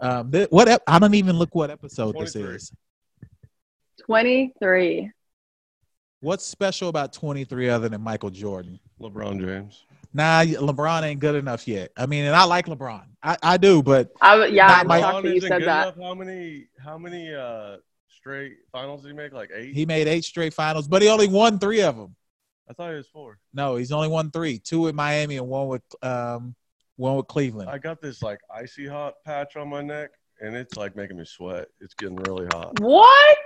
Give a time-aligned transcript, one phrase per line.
[0.00, 2.72] Um, th- what ep- I don't even look what episode this is.
[4.04, 5.10] 23.
[6.20, 8.78] What's special about 23 other than Michael Jordan?
[9.00, 9.84] LeBron James.
[10.12, 11.92] Nah, LeBron ain't good enough yet.
[11.96, 13.04] I mean, and I like LeBron.
[13.22, 15.94] I, I do, but I, w- yeah, I'm my- shocked that you said that.
[15.94, 15.96] enough.
[15.96, 16.66] How many?
[16.82, 17.76] How many uh,
[18.08, 19.32] straight finals did he make?
[19.32, 19.74] Like eight.
[19.74, 22.16] he made eight straight finals, but he only won three of them.
[22.68, 23.38] I thought he was four.
[23.54, 24.58] No, he's only won three.
[24.58, 26.54] Two with Miami and one with um
[27.00, 27.68] one with Cleveland.
[27.70, 30.10] I got this like icy hot patch on my neck,
[30.40, 31.66] and it's like making me sweat.
[31.80, 32.78] It's getting really hot.
[32.80, 33.38] What?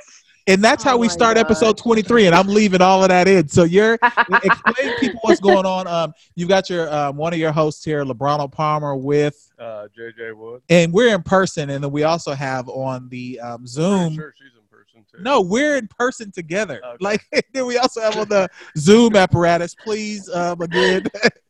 [0.47, 1.41] And that's how Oh we start God.
[1.47, 2.27] episode 23.
[2.27, 3.49] And I'm leaving all of that in.
[3.49, 3.95] So you're
[4.43, 5.87] explain people what's going on.
[5.87, 10.37] Um, you've got your um, one of your hosts here, Breon Palmer, with, Uh, JJ
[10.37, 10.61] Wood.
[10.69, 14.15] and we're in person, and then we also have on the um, Pretty Zoom.
[14.17, 15.23] Sure, she's in person too.
[15.23, 16.83] No, we're in person together.
[16.85, 16.97] Okay.
[17.01, 17.23] Like
[17.55, 19.75] then we also have on the Zoom apparatus.
[19.75, 21.07] Please, um, again.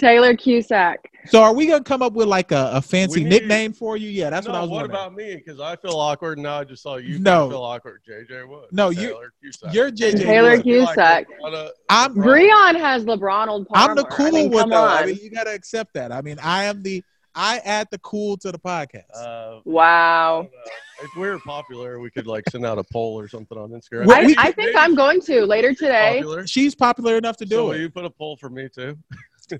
[0.00, 0.98] Taylor Cusack.
[1.26, 4.08] So are we gonna come up with like a, a fancy need- nickname for you?
[4.08, 4.96] Yeah, that's no, what I was What wondering.
[4.98, 5.36] about me?
[5.36, 7.50] Because I feel awkward, and now I just saw you No.
[7.50, 8.00] feel awkward.
[8.08, 8.68] JJ Wood.
[8.72, 9.74] No, you- Taylor Cusack.
[9.74, 10.22] You're JJ.
[10.24, 10.62] Taylor Wood.
[10.62, 11.26] Cusack.
[11.42, 14.76] Like LeBron- I'm- Breon has LeBron old I'm the cool I mean, one come though.
[14.82, 15.02] on.
[15.02, 16.10] I mean, you gotta accept that.
[16.10, 17.04] I mean, I am the
[17.34, 19.04] I add the cool to the podcast.
[19.14, 20.48] Uh, wow.
[21.00, 24.06] If we were popular, we could like send out a poll or something on Instagram.
[24.06, 26.16] Well, I, I think I'm going to later today.
[26.16, 26.46] popular.
[26.48, 27.80] She's popular enough to do so will it.
[27.82, 28.98] you put a poll for me too?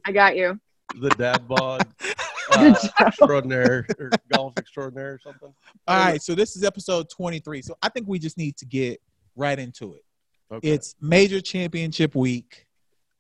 [0.05, 0.59] I got you.
[1.01, 1.87] The dad bod
[2.53, 5.55] uh, extraordinaire or golf extraordinaire or something.
[5.87, 7.63] All right, so this is episode 23.
[7.63, 9.01] So I think we just need to get
[9.37, 10.05] right into it.
[10.53, 10.69] Okay.
[10.71, 12.67] It's major championship week.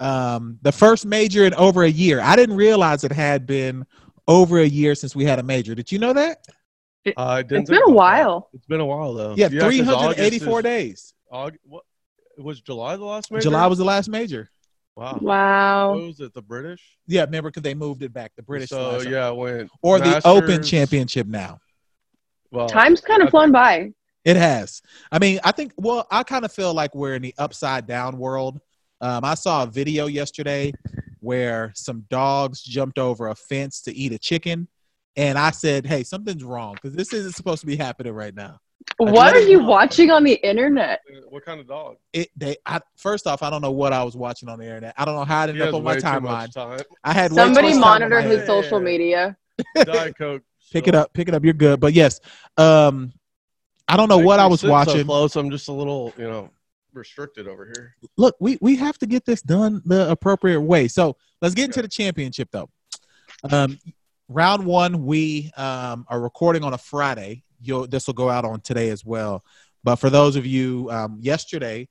[0.00, 2.20] Um, the first major in over a year.
[2.20, 3.86] I didn't realize it had been
[4.26, 5.74] over a year since we had a major.
[5.76, 6.44] Did you know that?
[7.16, 8.48] I didn't It's think been a while.
[8.52, 8.56] that.
[8.58, 9.34] It's been a while though.
[9.36, 11.14] Yeah, 'cause August 384 is- days.
[11.32, 11.84] Aug- what,
[12.36, 13.42] was July the last major?
[13.42, 14.50] July was the last major.
[15.00, 15.18] Wow.
[15.20, 15.94] Wow.
[15.94, 16.34] What was it?
[16.34, 16.98] The British?
[17.06, 18.32] Yeah, remember because they moved it back.
[18.36, 18.70] The British.
[18.70, 21.58] So last- yeah, it went Or the Open Championship now.
[22.50, 23.92] Well, Time's kind of I- flown by.
[24.24, 24.82] It has.
[25.10, 25.72] I mean, I think.
[25.78, 28.60] Well, I kind of feel like we're in the upside down world.
[29.00, 30.72] Um, I saw a video yesterday
[31.20, 34.68] where some dogs jumped over a fence to eat a chicken,
[35.16, 38.58] and I said, "Hey, something's wrong because this isn't supposed to be happening right now."
[38.96, 39.66] What are you know.
[39.66, 41.00] watching on the internet?
[41.28, 41.96] What kind of dog?
[42.12, 42.28] It.
[42.36, 42.56] They.
[42.66, 44.94] I, first off, I don't know what I was watching on the internet.
[44.96, 46.52] I don't know how it He ended up on my timeline.
[46.52, 46.80] time.
[47.04, 48.46] I had Somebody much time on monitor his head.
[48.46, 49.36] social media.
[49.84, 50.42] Diet Coke.
[50.72, 51.12] Pick it up.
[51.12, 51.44] Pick it up.
[51.44, 51.80] You're good.
[51.80, 52.20] But yes,
[52.56, 53.12] um,
[53.88, 55.04] I don't know what I was So watching.
[55.04, 56.50] close, I'm just a little, you know,
[56.92, 57.94] restricted over here.
[58.16, 60.88] look, we we have to get this done the appropriate way.
[60.88, 62.68] So let's get into the championship though.
[63.50, 63.78] Um,
[64.28, 67.42] round one, we um, are recording on a Friday.
[67.62, 69.44] You'll this will go out on today as well.
[69.84, 71.88] But for those of you, um, yesterday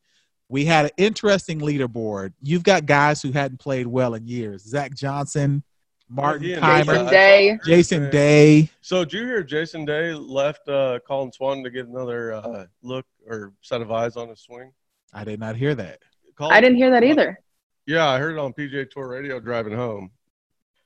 [0.47, 2.33] we had an interesting leaderboard.
[2.41, 5.63] You've got guys who hadn't played well in years: Zach Johnson,
[6.09, 7.59] Martin Yeah, Kaymer, Jason Day.
[7.65, 8.69] Jason Day.
[8.81, 13.05] So did you hear Jason Day left uh, Colin Swatton to get another uh, look
[13.27, 14.71] or set of eyes on his swing?
[15.13, 15.99] I did not hear that.
[16.35, 17.39] Colin, I didn't hear that either.
[17.85, 20.11] Yeah, I heard it on PGA Tour Radio driving home.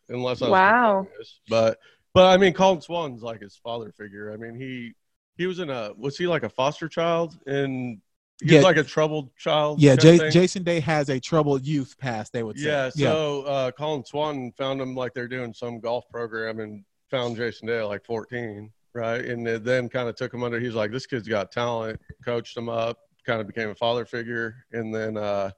[0.09, 0.97] Unless I was Wow.
[0.99, 1.79] recording but
[2.13, 4.31] but I mean, Colin Swatton's like his father figure.
[4.33, 4.93] I mean, he
[5.37, 7.99] he was in a was he like a foster child and
[8.41, 8.57] he Yeah.
[8.57, 9.81] was like a troubled child?
[9.81, 12.33] Yeah, J- Jason Day has a troubled youth past.
[12.33, 12.67] They would say.
[12.67, 17.37] Yeah, so uh, Colin Swan found him like they're doing some golf program and found
[17.37, 19.23] Jason Day at like 14, right?
[19.23, 20.59] And then kind of took him under.
[20.59, 22.01] He's like, this kid's got talent.
[22.25, 25.51] Coached him up, kind of became a father figure, and then, uh,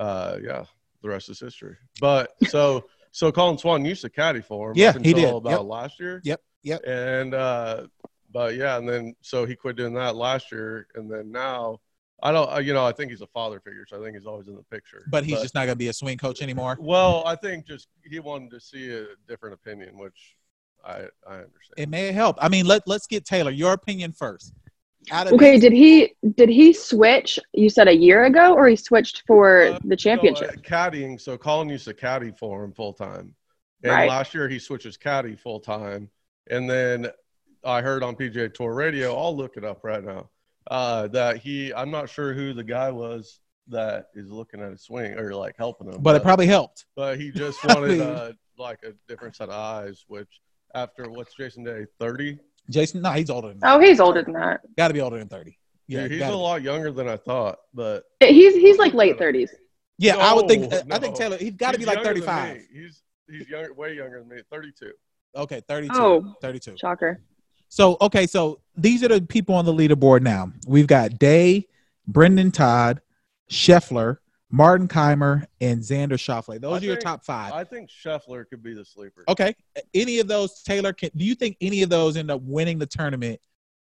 [0.00, 0.64] uh, yeah,
[1.02, 1.76] the rest is history.
[2.00, 2.84] But so,
[3.18, 4.76] so Colin Swatton used to caddy for him.
[4.76, 5.34] Yeah, he did.
[5.34, 5.60] About Yep.
[5.62, 6.20] last year.
[6.22, 6.80] Yep, yep.
[6.86, 7.88] And uh,
[8.30, 11.80] but yeah, and then so he quit doing that last year, and then now.
[12.20, 14.48] I don't, you know, I think he's a father figure, so I think he's always
[14.48, 15.06] in the picture.
[15.08, 16.76] but he's just not going to be a swing coach anymore.
[16.80, 20.36] Well, I think just he wanted to see a different opinion, which
[20.84, 21.76] I I understand.
[21.76, 22.36] It may help.
[22.40, 23.52] I mean, let let's get Taylor.
[23.52, 24.52] Your opinion first.
[25.10, 27.38] Out Okay, these- did he did he switch?
[27.52, 30.50] You said a year ago, or he switched for Uh, the championship?
[30.50, 31.20] So, uh, caddying.
[31.20, 33.34] So Colin used to caddy for him full time,
[33.82, 34.08] and Right.
[34.08, 36.10] last year he switches caddy full time,
[36.50, 37.10] and then
[37.64, 39.16] I heard on PGA Tour Radio.
[39.16, 40.30] I'll look it up right now.
[40.70, 44.82] Uh, that he, I'm not sure who the guy was that is looking at his
[44.82, 46.84] swing or like helping him, but it probably helped.
[46.96, 50.04] but he just I wanted mean- uh, like a different set of eyes.
[50.08, 50.40] Which
[50.74, 52.38] after what's Jason Day thirty?
[52.70, 53.74] Jason, no, he's older than that.
[53.74, 54.60] Oh, he's older than that.
[54.76, 55.58] Got to be older than thirty.
[55.86, 56.32] Yeah, Yeah, he's a be.
[56.34, 59.50] lot younger than I thought, but He's he's like late thirties.
[59.98, 60.70] Yeah, I would think.
[60.70, 61.16] No, I think.
[61.16, 61.36] Taylor.
[61.38, 62.62] He's got to be like thirty-five.
[62.72, 64.42] He's he's younger, way younger than me.
[64.50, 64.92] Thirty-two.
[65.36, 65.94] Okay, 32.
[65.94, 66.34] Oh.
[66.40, 66.76] 32.
[66.78, 67.20] Shocker.
[67.68, 70.50] So, okay, so these are the people on the leaderboard now.
[70.66, 71.68] We've got Day,
[72.06, 73.02] Brendan Todd,
[73.50, 74.16] Scheffler,
[74.50, 76.60] Martin Kaymer, and Xander Schauffele.
[76.60, 77.52] Those I are your think- top five.
[77.52, 79.24] I think Scheffler could be the sleeper.
[79.28, 79.54] okay.
[79.94, 80.92] Any of those, Taylor?
[80.92, 83.40] Can, do you think any of those end up winning the tournament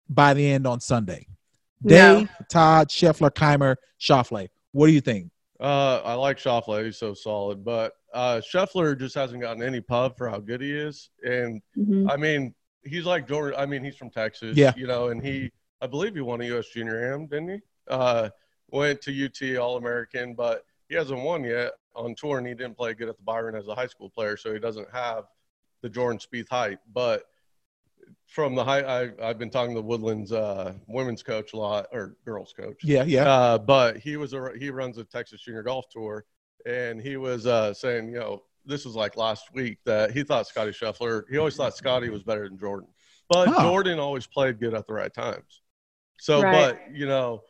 [0.09, 1.27] by the end on Sunday?
[1.83, 2.21] No.
[2.21, 4.49] Day, Todd, Scheffler, Kaymer, Schauffele.
[4.73, 5.31] What do you think?
[5.61, 6.85] Uh, I like Schauffele.
[6.87, 10.73] He's so solid, but uh, Scheffler just hasn't gotten any pub for how good he
[10.73, 11.11] is.
[11.25, 12.11] And Mhm.
[12.11, 13.59] I mean, he's like Jordan.
[13.61, 14.73] I mean, he's from Texas, Yeah.
[14.77, 15.51] you know, and he,
[15.81, 16.69] I believe he won a U.S.
[16.69, 17.59] Junior Am, didn't he?
[17.89, 18.31] Uh,
[18.75, 22.77] went to UT All American, but he hasn't won yet on tour, and he didn't
[22.77, 25.25] play good at the Byron as a high school player, so he doesn't have
[25.81, 26.79] the Jordan Spieth height.
[26.93, 27.25] But
[28.27, 32.17] from the height, I, I've been talking to Woodlands uh, women's coach a lot, or
[32.25, 32.83] girls coach.
[32.83, 33.29] Yeah, yeah.
[33.31, 36.25] Uh, but he was a he runs a Texas Junior Golf Tour,
[36.67, 40.49] and he was uh, saying, you know, this was like last week that he thought
[40.49, 41.23] Scotty Scheffler.
[41.31, 42.89] He always thought Scotty was better than Jordan,
[43.29, 43.63] but Huh.
[43.63, 45.61] Jordan always played good at the right times.
[46.19, 46.53] So, Right.
[46.53, 47.43] but you know,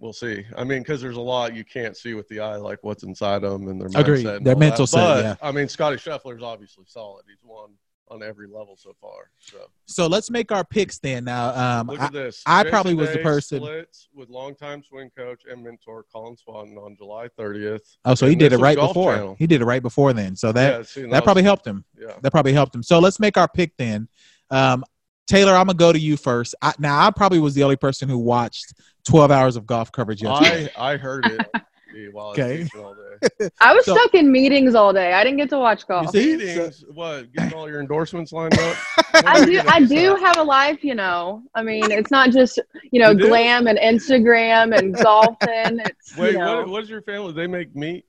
[0.00, 0.44] we'll see.
[0.56, 3.40] I mean, because there's a lot you can't see with the eye, like what's inside
[3.40, 4.00] them and their mindset.
[4.00, 4.26] Agreed.
[4.26, 5.34] and Their mental set, But, yeah.
[5.42, 7.24] I mean, Scotty Scheffler is obviously solid.
[7.28, 7.70] He's won
[8.08, 9.30] on every level so far.
[9.38, 11.22] So So let's make our picks then.
[11.24, 12.42] Now, um, Look I- at this.
[12.44, 16.96] I probably was the person- Splits with longtime swing coach and mentor Colin Swatton on
[16.96, 17.98] July 30th.
[18.04, 19.14] oh, so he did it right before.
[19.14, 19.36] Channel.
[19.38, 20.34] He did it right before then.
[20.34, 21.84] So that yeah, see, that probably helped him.
[21.96, 22.14] Yeah.
[22.20, 22.82] That probably helped him.
[22.82, 24.08] So let's make our pick then.
[24.50, 24.82] Um,
[25.28, 26.56] Taylor, I'm gonna go to you first.
[26.60, 28.74] I, now, I probably was the only person who watched
[29.04, 30.70] 12 hours of golf coverage yesterday.
[30.76, 32.66] I, I heard it while Okay.
[32.74, 33.48] I was all day.
[33.60, 35.12] I was So- stuck in meetings all day.
[35.12, 36.10] I didn't get to watch golf.
[36.10, 36.36] see?
[36.36, 37.32] Meetings, what?
[37.32, 38.76] Getting all your endorsements lined up?
[39.12, 39.60] I do.
[39.66, 40.20] I do have.
[40.20, 41.42] have a life, you know.
[41.54, 42.58] I mean, it's not just
[42.92, 45.80] you know You glam and Instagram and golfing.
[45.84, 46.58] It's Wait, you know.
[46.58, 47.32] what, what is your family?
[47.32, 48.04] They make meat,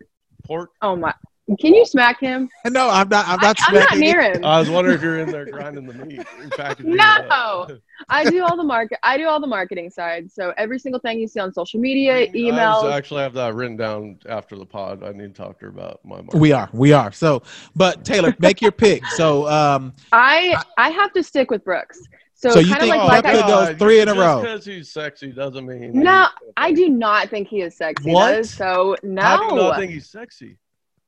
[0.46, 0.70] pork?
[0.82, 1.14] Oh my!
[1.60, 2.50] Can you smack him?
[2.68, 3.28] no, I'm not.
[3.28, 3.60] I'm not.
[3.62, 4.38] I, am not near it.
[4.38, 4.46] him.
[4.46, 6.26] I was wondering if you're in there grinding the meat.
[6.40, 7.78] and packaging it No.
[8.10, 9.00] I do all the market.
[9.04, 10.32] I do all the marketing side.
[10.32, 12.84] So every single thing you see on social media, email.
[12.86, 15.04] I actually have that written down after the pod.
[15.04, 16.38] I need to talk to her about my market.
[16.38, 16.70] We are.
[16.74, 17.12] We are.
[17.12, 17.44] So,
[17.76, 19.06] but Taylor, make your pick.
[19.08, 22.02] So, um, I I have to stick with Brooks.
[22.34, 24.42] So, So you kind of think like like Buckley I, goes three in a row?
[24.42, 25.92] Just because he's sexy doesn't mean.
[25.94, 26.28] No,
[26.58, 28.12] I do not think he is sexy.
[28.12, 28.32] What?
[28.32, 30.58] That is so How do you not think he's sexy?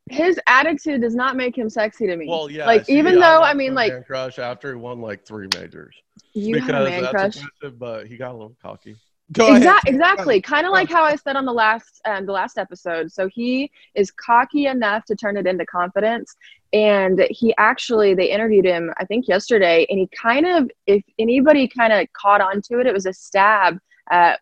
[0.09, 2.27] His attitude does not make him sexy to me.
[2.27, 2.65] Well, yeah.
[2.65, 5.47] Like, see, even though, got I mean, like- man crush after he won like three
[5.55, 5.95] majors
[6.33, 7.71] you had a man that's crush.
[7.77, 8.95] but he got a little cocky.
[9.31, 9.57] go ahead.
[9.57, 10.41] Exactly, exactly.
[10.41, 13.11] Kind of like how I said on the last um, the last episode.
[13.11, 16.35] So he is cocky enough to turn it into confidence,
[16.71, 21.67] and he actually they interviewed him I think yesterday, and he kind of if anybody
[21.67, 23.79] kind of caught on to it, it was a stab
[24.09, 24.39] at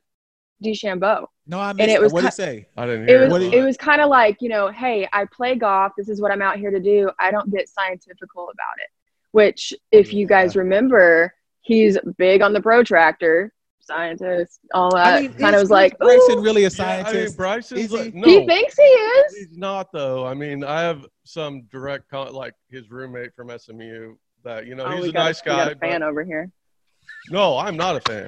[0.63, 1.25] DeChambeau.
[1.47, 2.01] No, I missed it it.
[2.01, 2.67] was What did ki- he say?
[2.77, 5.07] I didn't It was What do you- it was kind of like you know, hey,
[5.11, 5.93] I play golf.
[5.97, 7.09] This is what I'm out here to do.
[7.19, 8.89] I don't get scientifical about it.
[9.31, 15.17] Which, if you mm, guys remember, he's big on the protractor, scientist, all that.
[15.17, 17.37] I mean, kind of was like, is Bryson "Ooh." really a Yeah, I mean, scientist?
[17.37, 17.97] Bryson's Is he?
[17.97, 19.35] like, no, He thinks he is.
[19.37, 20.25] he's not though.
[20.25, 24.85] I mean, I have some direct con- like his roommate from SMU that you know
[24.85, 25.71] Oh, he's a got nice we got guy.
[25.71, 26.51] a fan but- over here.
[27.29, 28.27] no, I'm not a fan.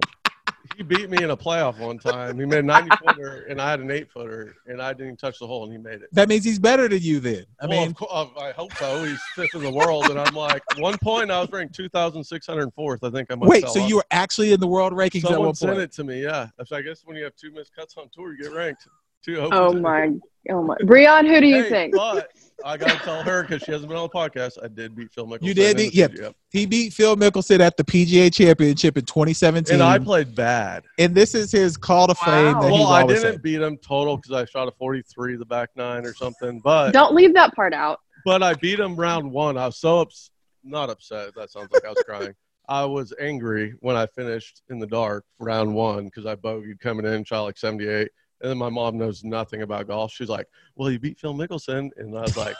[0.78, 2.40] He beat me in a playoff one time.
[2.40, 5.18] He made a 90 footer and I had an eight footer and I didn't even
[5.18, 6.10] touch the hole and he made it.
[6.14, 7.20] that means he's better than you.
[7.20, 9.04] Then I well, mean, course, I hope so.
[9.04, 13.00] He's fifth in the world, and I'm like, one point I was ranked 2,604th.
[13.04, 13.50] I think I might.
[13.50, 13.68] wait.
[13.68, 15.82] So you were actually in the world rankings at Someone one sent point?
[15.84, 16.24] it to me.
[16.24, 18.88] Yeah, so I guess when you have two missed cuts on tour, you get ranked.
[19.24, 19.38] Two.
[19.40, 20.12] open Oh my,
[20.50, 21.96] oh my, Breon, who do you Hey, think?
[21.96, 22.30] But
[22.66, 24.58] I gotta tell her because she hasn't been on the podcast.
[24.64, 25.44] I did beat Phil Mickelson.
[25.44, 26.30] You did in beat- the yeah.
[26.50, 30.84] He beat Phil Mickelson at the PGA Championship in 2017, and I played bad.
[31.00, 32.54] and this is his call to fame.
[32.56, 32.62] Wow.
[32.62, 33.42] That Well, I didn't said.
[33.42, 36.60] beat him total because I shot a 43 the back nine or something.
[36.60, 38.00] But Don't leave that part out.
[38.26, 39.58] but I beat him round one.
[39.58, 40.32] I was so ups-
[40.64, 41.36] not upset.
[41.36, 42.34] That sounds like I was crying.
[42.70, 47.06] I was angry when I finished in the dark round one because I bogeyed coming
[47.06, 48.10] in, shot like 78.
[48.44, 50.12] And then my mom knows nothing about golf.
[50.12, 52.56] She's like, "Well, you beat Phil Mickelson," and I was like,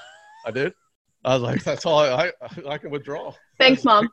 [0.46, 0.74] "I did."
[1.26, 4.08] I was like, "That's all I I, I can withdraw." Thanks, mom.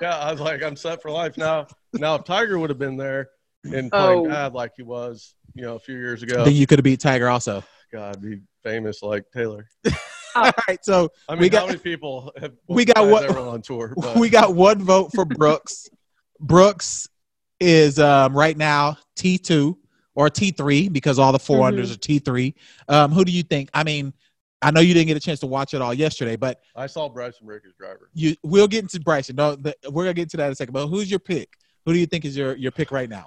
[0.00, 2.96] Yeah, I was like, "I'm set for life now." Now, if Tiger would have been
[2.96, 3.28] there
[3.64, 4.28] and playing Oh.
[4.28, 7.00] bad like he was, you know, a few years ago, Then you could have beat
[7.00, 7.64] Tiger also.
[7.92, 9.66] God, be famous like Taylor.
[10.36, 13.48] All right, so I mean, We got- how many people have we got besides what-
[13.48, 13.94] on tour?
[14.00, 15.88] But we got one vote for Brooks.
[16.38, 17.08] Brooks
[17.58, 19.78] is um, right now T two
[20.16, 21.74] or T three because all the 4 Mhm.
[21.78, 22.54] unders are T three.
[22.88, 23.70] Um, who do you think?
[23.72, 24.12] I mean,
[24.62, 27.08] I know you didn't get a chance to watch it all yesterday, but I saw
[27.08, 28.10] Bryson break his driver.
[28.14, 29.36] you we'll get into Bryson.
[29.36, 30.72] No, the, we're gonna get into that in a second.
[30.72, 31.50] But who's your pick?
[31.84, 33.26] Who do you think is your your pick right now?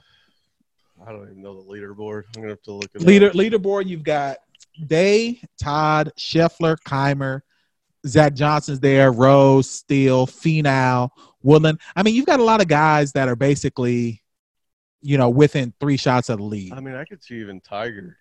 [1.07, 2.23] I don't even know the leaderboard.
[2.35, 3.87] I'm gonna have to look at Leader leaderboard.
[3.87, 4.37] You've got
[4.87, 7.41] Day, Todd, Scheffler, Kaymer,
[8.05, 11.09] Zach Johnson's there, Rose, Steele, Finau,
[11.43, 11.79] Woodland.
[11.95, 14.21] I mean, you've got a lot of guys that are basically,
[15.01, 16.73] you know, within three shots of the lead.
[16.73, 18.17] I mean, I could see even Tiger.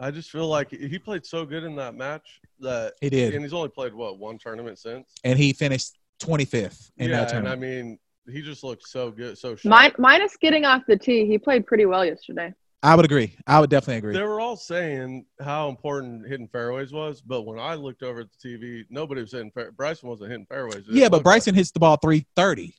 [0.00, 3.44] I just feel like he played so good in that match that, He did, and
[3.44, 5.12] he's only played what one tournament since.
[5.22, 7.98] and he finished 25th in yeah, that and I mean,
[8.30, 9.82] he just looked so good, so sharp.
[9.82, 12.52] Min- minus getting off the tee, he played pretty well yesterday.
[12.84, 13.36] I would agree.
[13.46, 14.12] I would definitely agree.
[14.14, 18.26] They were all saying how important hitting fairways was, but when I looked over at
[18.42, 19.52] the TV, nobody was hitting.
[19.52, 20.88] Fair- Bryson wasn't hitting fairways.
[20.88, 22.74] It yeah, but looked Bryson hits the ball 330.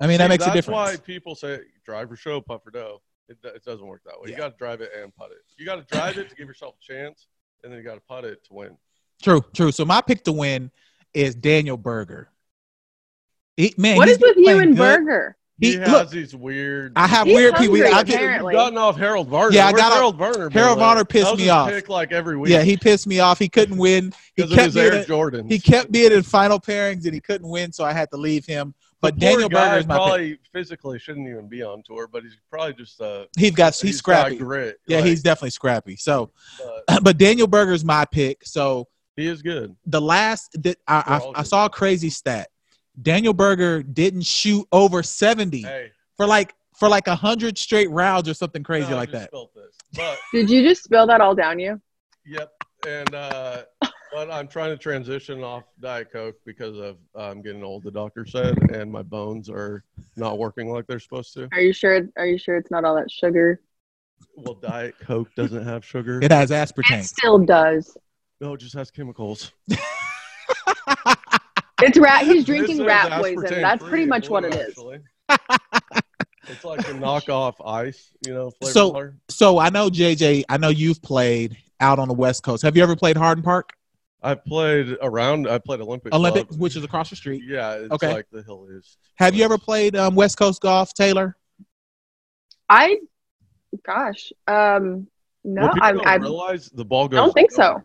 [0.00, 0.90] I mean, like- that See, makes a difference.
[0.90, 3.00] that's why people say drive for show, putt for dough.
[3.28, 4.26] It, it doesn't work that way.
[4.30, 4.36] Yeah.
[4.36, 5.38] You got to drive it and putt it.
[5.58, 7.26] You got to drive it to give yourself a chance,
[7.64, 8.76] and then you got to putt it to win.
[9.22, 9.72] True, true.
[9.72, 10.70] So my pick to win
[11.12, 12.28] is Daniel Berger.
[13.56, 14.78] He, man, what he's is with you and good.
[15.04, 15.36] Burger?
[15.58, 16.92] He, He, has look, these weird.
[16.96, 17.76] I have weird people.
[17.76, 18.52] I get, apparently.
[18.52, 19.54] You've gotten off Harold Varner.
[19.56, 20.50] Yeah, I got Harold Varner.
[20.50, 20.80] Harold lately?
[20.80, 21.68] Varner pissed That was me his off.
[21.70, 22.52] Pick like every week.
[22.52, 23.38] yeah, he pissed me off.
[23.38, 24.12] He couldn't win.
[24.36, 25.50] He because of kept his being Air in, Jordans.
[25.50, 28.44] he kept being in final pairings and he couldn't win, so I had to leave
[28.44, 28.74] him.
[29.06, 30.02] But The Daniel Berger is my pick.
[30.04, 33.82] probably physically shouldn't even be on tour, but he's probably just uh He's got he's,
[33.82, 34.36] he's got scrappy.
[34.38, 34.78] grit.
[34.86, 35.96] Yeah, like, he's definitely scrappy.
[35.96, 36.30] So,
[36.88, 38.44] but but Daniel Berger's my pick.
[38.44, 39.74] So he is good.
[39.86, 42.48] the last that I, I, I saw a crazy stat.
[43.00, 48.28] Daniel Berger didn't shoot over 70 Hey, for like for like a hundred straight rounds
[48.28, 49.28] or something crazy no, I like just that.
[49.30, 49.74] Spilled this.
[49.94, 51.80] But Did you just spill that all down you?
[52.26, 52.50] yep,
[52.86, 53.62] and uh,
[54.12, 57.82] but I'm trying to transition off Diet Coke because of uh, I'm getting old.
[57.84, 59.84] The doctor said, and my bones are
[60.16, 61.48] not working like they're supposed to.
[61.52, 62.08] Are you sure?
[62.16, 63.60] Are you sure it's not all that sugar?
[64.36, 66.20] Well, Diet Coke doesn't have sugar.
[66.22, 67.04] It has It aspartame.
[67.04, 67.96] still does.
[68.40, 69.52] No, it just has chemicals.
[71.82, 72.24] It's rat.
[72.24, 73.60] He's drinking says rat poison.
[73.60, 74.78] That's pretty much what it is.
[76.48, 79.16] it's like a knockoff ice, you know, flavor So- water.
[79.28, 80.44] so I know JJ.
[80.48, 82.62] I know you've played out on the West Coast.
[82.62, 83.74] Have you ever played Harding Park
[84.26, 85.48] I played around.
[85.48, 86.12] I played Olympic.
[86.12, 86.60] Olympic, Club.
[86.60, 87.44] which is across the street?
[87.46, 88.12] Yeah, it's Okay.
[88.12, 88.98] like the hilliest.
[89.14, 91.36] Have you ever played um, West Coast golf, Taylor?
[92.68, 92.96] I,
[93.84, 95.06] gosh, um,
[95.44, 97.18] no, What people I, don't I realize the ball goes.
[97.18, 97.80] I don't think so.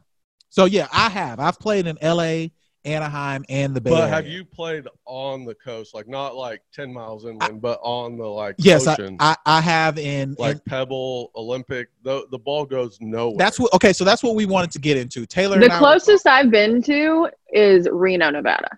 [0.49, 1.39] So yeah, I have.
[1.39, 2.51] I've played in L.A.,
[2.83, 4.13] Anaheim, and the Bay But Area.
[4.15, 8.25] have you played on the coast, like not like ten miles inland, but on the
[8.25, 11.89] like Yes, I, ocean, I, I have in, like in- Pebble, Olympic?
[12.03, 13.37] The the ball goes nowhere.
[13.37, 13.71] That's what.
[13.73, 15.25] Okay, so that's what we wanted to get into.
[15.25, 15.57] Taylor.
[15.59, 18.69] The and were- closest I've been to is Reno, Nevada.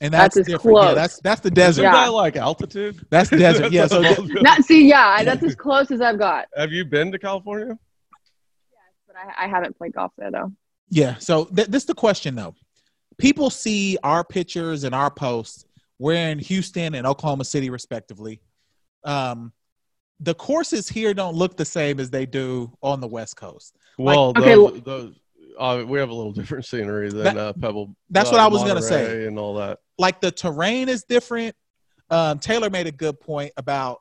[0.00, 0.76] and that's, that's as different.
[0.76, 0.94] Yeah, close.
[0.96, 1.82] that's that's the desert.
[1.82, 1.92] Yeah.
[1.92, 3.06] that like altitude?
[3.10, 3.70] That's the desert.
[3.72, 3.86] Yeah.
[3.86, 6.46] So The th- Not see, yeah, that's as close as I've got.
[6.56, 7.78] have you been to California?
[8.72, 10.52] Yes, but I, I haven't played golf there though.
[10.88, 11.16] yeah.
[11.18, 12.54] So th- this is the question though.
[13.18, 15.64] People see our pictures and our posts.
[15.98, 18.40] We're in Houston and Oklahoma City, respectively.
[19.04, 19.52] Um,
[20.20, 23.76] the courses here don't look the same as they do on the West Coast.
[23.98, 25.14] Well, okay, those, those
[25.58, 27.94] uh, we have a little different scenery than That- uh, Pebble.
[28.10, 29.26] that's uh, what I was gonna say.
[29.26, 29.78] And all that.
[29.98, 31.54] like the terrain is different.
[32.10, 34.00] Um, Taylor made a good point about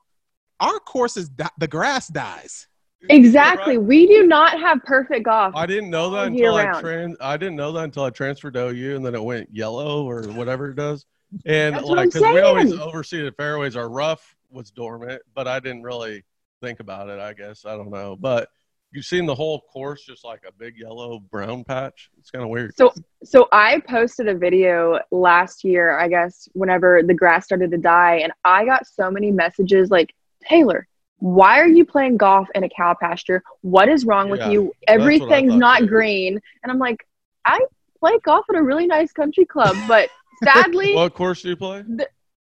[0.60, 1.30] our courses.
[1.58, 2.68] The grass dies.
[3.10, 3.78] Exactly.
[3.78, 5.56] We do not have perfect golf.
[5.56, 7.16] I didn't know that until I trans.
[7.22, 10.24] I didn't know that until I transferred to OU, and then it went yellow or
[10.24, 11.06] whatever it does.
[11.46, 12.82] And That's like, because we always saying.
[12.82, 16.24] overseeded fairways, our rough was dormant, but I didn't really
[16.62, 17.20] think about it.
[17.20, 18.50] I guess I don't know, but
[18.92, 22.10] you've seen the whole course just like a big yellow brown patch.
[22.18, 22.76] It's kind of weird.
[22.76, 27.78] So so I posted a video last year, I guess, whenever the grass started to
[27.78, 30.88] die, and I got so many messages like, Taylor,
[31.20, 33.42] why are you playing golf in a cow pasture?
[33.62, 34.74] What is wrong with Yeah, you?
[34.88, 35.88] Everything's not too.
[35.88, 36.40] green.
[36.64, 37.06] And I'm like,
[37.46, 37.66] I
[38.00, 40.10] play golf at a really nice country club, but
[40.44, 41.84] sadly what course do you play?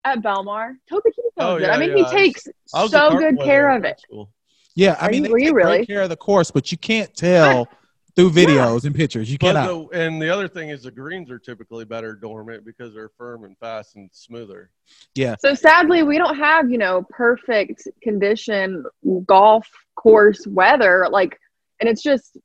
[0.04, 1.70] at Belmar, Toby Keith Oh, owns it.
[1.70, 4.00] I mean, yeah, he takes I was a so good player care of it.
[4.00, 4.30] school.
[4.74, 5.86] Yeah, I Are mean, you- they were you take great really?
[5.86, 7.68] care of the course, but you can't tell
[8.16, 9.30] through videos and pictures.
[9.30, 9.90] You But cannot.
[9.90, 13.44] the, and the other thing is the greens are typically better dormant because they're firm
[13.44, 14.70] and fast and smoother.
[15.14, 15.36] Yeah.
[15.38, 18.84] So sadly, we don't have, you know, perfect condition
[19.26, 21.06] golf course weather.
[21.10, 21.38] Like,
[21.78, 22.38] and it's just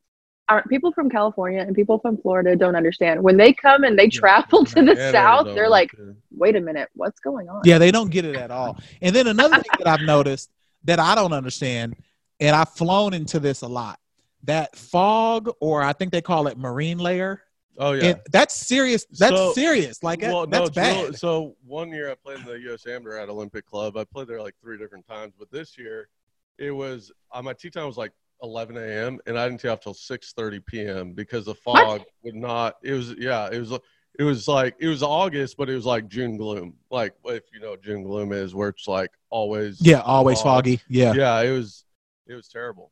[0.49, 3.23] uh, people from California and people from Florida don't understand.
[3.23, 5.91] When they come and they travel to the And south, they're like,
[6.35, 7.61] wait a minute, what's going on?
[7.63, 8.77] Yeah, they don't get it at all.
[9.01, 10.49] And then another thing that I've noticed
[10.83, 11.95] that I don't understand,
[12.41, 14.00] and I've flown into this a lot,
[14.43, 17.41] that fog, or I think they call it marine layer.
[17.77, 18.03] Oh yeah.
[18.05, 19.05] And that's serious.
[19.17, 20.03] That's So- serious.
[20.03, 21.03] Like that- well, no, that's it's bad.
[21.03, 22.85] real- so one year I played in the U.S.
[22.85, 23.97] Amateur at Olympic Club.
[23.97, 26.09] I played there like three different times, but this year
[26.57, 28.11] it was uh, my tee time was like
[28.43, 29.19] 11 a.m.
[29.25, 31.13] and I didn't tee off till 6:30 p.m.
[31.13, 31.85] because the What?
[31.85, 32.77] fog would not.
[32.83, 33.71] It was yeah, it was
[34.19, 36.73] it was like it was August, but it was like June gloom.
[36.91, 40.65] Like if you know what June gloom is, where it's like always yeah, always fog.
[40.65, 40.81] foggy.
[40.89, 41.13] Yeah.
[41.13, 41.85] Yeah, it was
[42.27, 42.91] it was terrible.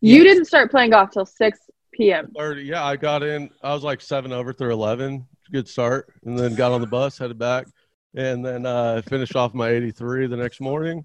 [0.00, 0.24] You Yes.
[0.34, 1.58] didn't start playing golf till 6
[1.92, 2.30] p.m.
[2.36, 6.38] 30 yeah i got in i was like seven over through 11 good start and
[6.38, 7.66] then got on the bus headed back
[8.14, 11.04] and then uh finished off my 83 the next morning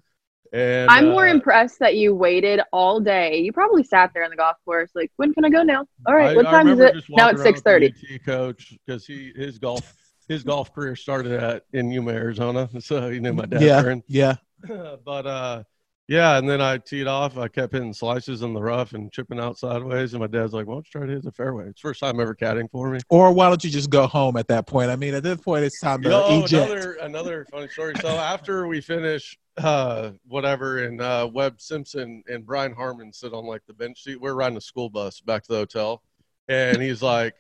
[0.52, 3.40] And I'm more uh, impressed that you waited all day.
[3.40, 5.86] You probably sat there on the golf course, like, when can I go now?
[6.06, 6.94] All right, I- what time is it?
[7.10, 7.88] Now walking it's around six thirty.
[7.88, 9.96] with the UT coach because he his golf
[10.28, 13.62] his golf career started at in Yuma, Arizona, so he knew my dad.
[13.62, 14.04] yeah, friend.
[14.08, 14.36] yeah.
[15.06, 15.64] but uh,
[16.08, 17.38] yeah, and then I teed off.
[17.38, 20.68] I kept hitting slices in the rough and chipping out sideways, and my dad's like,
[20.68, 23.00] "Why don't you try to hit the fairway?" It's first time ever caddying for me.
[23.10, 24.90] Or why don't you just go home at that point?
[24.90, 26.70] I mean, at this point, it's time to know, eject.
[26.72, 27.96] another another funny story.
[28.02, 33.46] So after we finish uh whatever and uh Webb Simpson and Brian Harman sit on
[33.46, 34.20] like the bench seat.
[34.20, 36.02] We're riding a school bus back to the hotel.
[36.48, 37.36] And he's like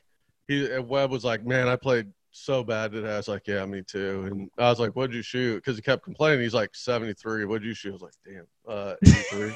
[0.48, 3.14] he Webb was like, Man, I played so bad today.
[3.14, 4.28] I was like, Yeah, me too.
[4.30, 5.56] And I was like, What'd you shoot?
[5.58, 6.42] Because he kept complaining.
[6.42, 7.46] He's like 73.
[7.46, 7.90] What'd you shoot?
[7.90, 9.54] I was like, Damn, uh 83.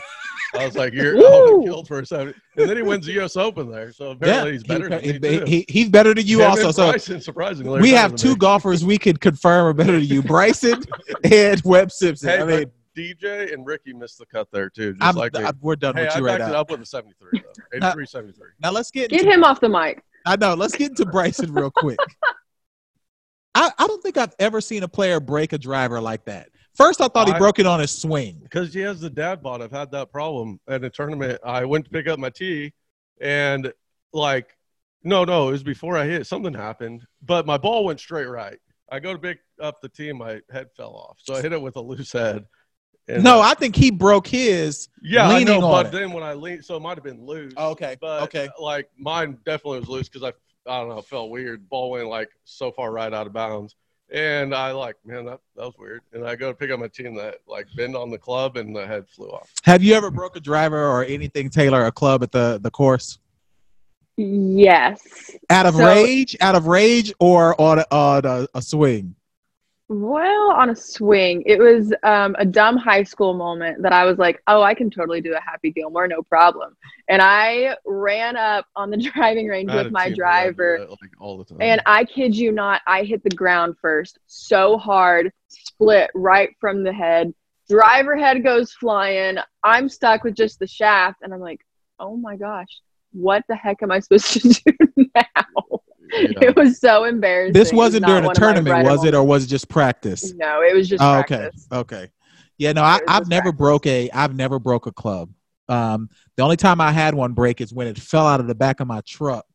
[0.55, 2.34] I was like, You're I killed for a 70.
[2.55, 3.91] And then he wins the US Open there.
[3.91, 5.46] So apparently he's better he, than he- too.
[5.46, 6.67] he- he's better than you Him also.
[6.91, 8.36] and So surprisingly, we have two me.
[8.38, 10.81] golfers we could confirm are better than you, Bryson
[11.24, 12.29] and Webb Simpson.
[12.29, 14.93] Hey, I mean, DJ and Ricky missed the cut there too.
[14.93, 15.43] Just I'm, like me.
[15.43, 16.60] I'm- we're done hey, with I you backed right it now.
[16.62, 17.41] up with a 73
[17.72, 17.77] though.
[17.88, 18.48] 83, 73.
[18.62, 20.03] Now let's get Get into, him off the mic.
[20.25, 20.53] I know.
[20.55, 22.00] Let's get into Bryson real quick.
[23.57, 26.49] I, I don't think I've ever seen a player break a driver like that.
[26.75, 28.39] First, I thought he I- broke it on his swing.
[28.43, 29.61] Because he has the dad bod.
[29.61, 31.39] I've had that problem at a tournament.
[31.43, 32.73] I went to pick up my tee,
[33.19, 33.73] and
[34.13, 34.55] like,
[35.03, 36.27] no, no, it was before I hit.
[36.27, 38.59] Something happened, but my ball went straight right.
[38.89, 41.17] I go to pick up the tee, and my head fell off.
[41.23, 42.45] So I hit it with a loose head.
[43.09, 44.89] And, No, I think he broke his.
[45.01, 45.61] yeah, I know.
[45.61, 45.91] But it.
[45.93, 47.53] then when I leaned, so it might have been loose.
[47.57, 48.49] Oh, okay, But okay.
[48.59, 50.33] like mine definitely was loose because I
[50.67, 51.67] I don't know, it felt weird.
[51.69, 53.75] Ball went like so far right out of bounds.
[54.09, 56.01] And I like, man, that, that was weird.
[56.13, 58.74] And I go to pick up my team that like bend on the club and
[58.74, 59.51] the head flew off.
[59.63, 63.19] Have you ever broke a driver or anything, Taylor, a club at the the course?
[64.15, 65.31] Yes.
[65.50, 69.15] Out of So- rage, out of rage, or on on a, a swing?
[69.89, 74.17] Well, on a swing, it was um, a dumb high school moment that I was
[74.17, 76.75] like, "Oh, I can totally do a Happy Gilmore, no problem."
[77.08, 80.77] And I ran up on the driving range with my team where I do driver,
[80.82, 81.60] that, like all the time.
[81.62, 86.84] and I kid you not, I hit the ground first so hard, split right from
[86.84, 87.34] the head.
[87.69, 89.38] Driver head goes flying.
[89.63, 91.65] I'm stuck with just the shaft, and I'm like,
[91.97, 92.82] "Oh my gosh,
[93.13, 95.82] what the heck am I supposed to do now?"
[96.23, 96.39] Yeah.
[96.49, 97.53] It was so embarrassing.
[97.53, 99.69] This was wasn't during a one of my tournament, was it, or was it just
[99.69, 100.34] practice?
[100.36, 101.67] No, it was just Oh, okay, practice.
[101.71, 102.10] okay.
[102.58, 103.58] Yeah, no, I, I've never practice.
[103.58, 104.10] broke a.
[104.12, 105.30] I've never broke a club.
[105.69, 108.56] Um, the only time I had one break is when it fell out of the
[108.56, 109.45] back of my truck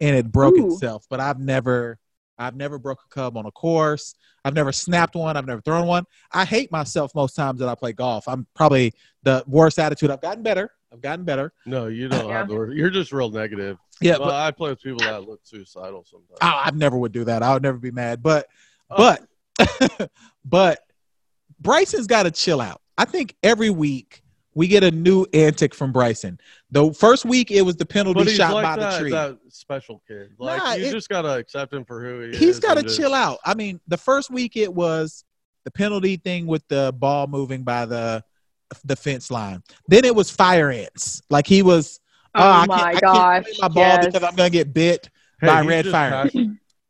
[0.00, 0.68] and it broke Ooh.
[0.72, 1.04] itself.
[1.10, 1.98] But I've never,
[2.38, 4.14] I've never broke a club on a course.
[4.44, 5.36] I've never snapped one.
[5.36, 6.04] I've never thrown one.
[6.32, 8.28] I hate myself most times that I play golf.
[8.28, 8.92] I'm probably
[9.24, 10.10] the worst attitude.
[10.10, 10.70] I've gotten better.
[10.92, 11.52] I've gotten better.
[11.66, 12.38] no, you don't Yeah.
[12.38, 12.72] have the word.
[12.74, 13.76] You're just real negative.
[14.00, 16.38] Yeah, well, but I play with people that look suicidal sometimes.
[16.40, 17.42] I, I never would do that.
[17.42, 18.22] I would never be mad.
[18.22, 18.46] But
[18.90, 19.16] Oh,
[19.58, 20.10] but
[20.44, 20.80] but
[21.60, 22.80] Bryson's got to chill out.
[22.98, 24.22] I think every week
[24.54, 26.38] we get a new antic from Bryson.
[26.70, 29.10] The first week it was the penalty he's shot like by that, the tree.
[29.10, 30.30] that special kid.
[30.38, 32.38] Like Nah, you it- just gotta accept him for who he is.
[32.38, 33.38] He's got to and just- chill out.
[33.44, 35.24] I mean, the first week it was
[35.64, 38.22] the penalty thing with the ball moving by the
[38.84, 39.62] the fence line.
[39.88, 41.22] Then it was fire ants.
[41.30, 42.00] Like he was.
[42.36, 43.44] Oh, "Oh, I my can't, I gosh!
[43.46, 44.06] can't my ball yes.
[44.06, 45.08] because I'm gonna get bit.
[45.40, 46.30] Hey, by red fire.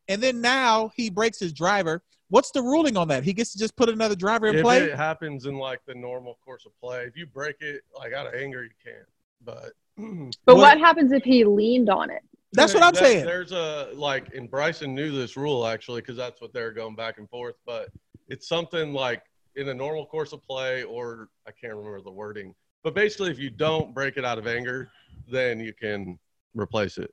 [0.08, 2.00] And then now he breaks his driver.
[2.28, 3.24] What's the ruling on that?
[3.24, 4.78] He gets to just put another driver in if play.
[4.84, 8.26] it happens in like the normal course of play, if you break it like out
[8.28, 9.08] of anger, you can't.
[9.44, 9.72] But
[10.46, 12.22] But Was- what happens if he leaned on it?
[12.52, 13.24] That's what I'm That- saying.
[13.24, 17.18] There's a like, and Bryson knew this rule actually because that's what they're going back
[17.18, 17.56] and forth.
[17.66, 17.88] But
[18.28, 19.22] it's something like
[19.56, 22.54] in a normal course of play, or I can't remember the wording.
[22.86, 24.92] But basically, if you don't break it out of anger,
[25.28, 26.20] then you can
[26.54, 27.12] replace it.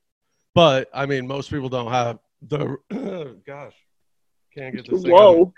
[0.53, 2.77] But I mean, most people don't have the.
[3.47, 3.73] gosh,
[4.55, 5.01] can't get this.
[5.01, 5.51] Whoa!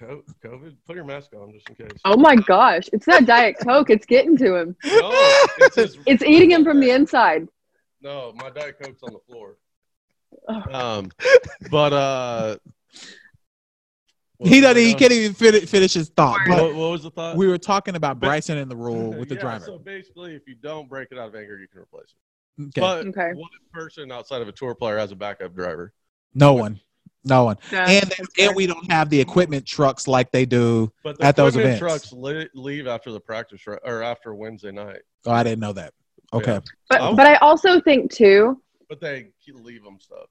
[0.00, 0.76] COVID.
[0.86, 1.98] Put your mask on just in case.
[2.06, 2.88] Oh my gosh!
[2.94, 3.90] It's that Diet Coke.
[3.90, 4.76] It's getting to him.
[4.82, 5.10] No,
[5.58, 7.48] it's, his- It's eating him from the inside.
[8.00, 9.58] No, my diet coke's on the floor.
[10.48, 10.72] Oh.
[10.72, 11.10] Um,
[11.70, 12.56] but uh,
[14.40, 14.78] what he doesn't.
[14.78, 14.98] I He on?
[14.98, 16.38] can't even finish, finish his thought.
[16.48, 17.36] But What, what was the thought?
[17.36, 19.64] we were talking about Bryson and the rule with the Yeah, driver.
[19.66, 22.14] So basically, if you don't break it out of anger, you can replace
[22.58, 22.62] it.
[22.68, 22.80] Okay.
[22.80, 23.32] But Okay.
[23.34, 25.92] what person outside of a tour player has a backup driver?
[26.34, 26.80] no one.
[27.22, 27.58] No one.
[27.70, 30.90] Yeah, And that's and we don't have the equipment trucks like they do.
[31.04, 32.08] But the At those equipment events.
[32.08, 35.00] trucks li- leave after the practice ri- or after Wednesday night.
[35.26, 35.92] Oh, I didn't know that.
[36.32, 36.52] Okay.
[36.52, 36.60] Yeah.
[36.88, 37.14] but Oh.
[37.14, 40.28] but I also think too, But they leave them stuff.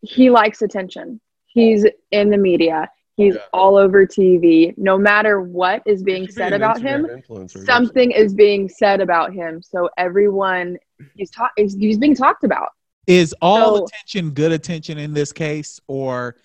[0.00, 1.20] he likes attention.
[1.46, 2.88] He's in the media.
[3.16, 3.40] He's Yeah.
[3.52, 4.74] all over TV.
[4.76, 7.64] No matter what is being He should be said about him, Instagram influencer.
[7.64, 9.62] something is being said about him.
[9.62, 10.76] So everyone
[11.14, 12.68] he's ta- he's, he's being talked about.
[13.06, 16.36] Is all So- attention good attention in this case, or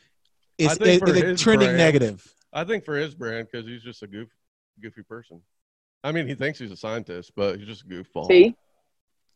[0.57, 2.33] is, I is, is it trending brand- negative?
[2.53, 4.29] I think for his brand because he's just a goof.
[4.81, 5.41] goofy person.
[6.03, 8.27] I mean, he thinks he's a scientist, but he's just a goofball.
[8.27, 8.55] See,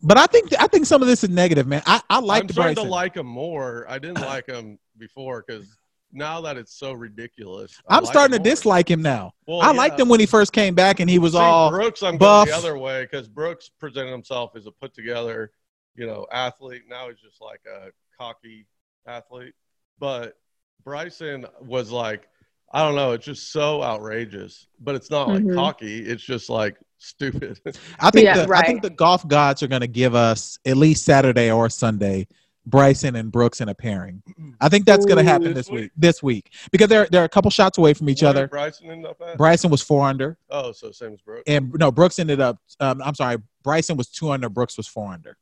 [0.01, 1.81] But I think I think some of this is negative, man.
[1.85, 2.89] I, I like I'm starting Bryson.
[2.89, 3.85] to like him more.
[3.89, 5.67] I didn't like him before because
[6.15, 8.43] now that it's so ridiculous, I I'm like starting to more.
[8.45, 9.33] dislike him now.
[9.47, 9.77] Well, I yeah.
[9.77, 12.01] liked him when he first came back and he was See, all Brooks.
[12.01, 12.47] I'm buff.
[12.47, 15.51] going the other way because Brooks presented himself as a put together,
[15.95, 16.83] you know, athlete.
[16.89, 18.65] Now he's just like a cocky
[19.07, 19.53] athlete.
[19.99, 20.37] But
[20.83, 22.27] Bryson was like,
[22.73, 24.67] I don't know, it's just so outrageous.
[24.79, 25.55] But it's not like Mhm.
[25.55, 25.99] cocky.
[25.99, 27.59] It's just like stupid.
[27.99, 30.77] I think Yeah, the, I think the golf gods are going to give us at
[30.77, 32.27] least Saturday or Sunday
[32.65, 34.23] Bryson and Brooks in a pairing.
[34.59, 35.91] I think that's going to happen This this week.
[35.95, 38.47] This week because they're they're a couple shots away from each What other.
[38.47, 39.37] Bryson end up at?
[39.37, 41.43] Bryson was four under, oh, so same as Brooks.
[41.47, 42.57] and no Brooks ended up.
[42.79, 44.49] Um, I'm sorry, Bryson was two under.
[44.49, 45.37] Brooks was four under.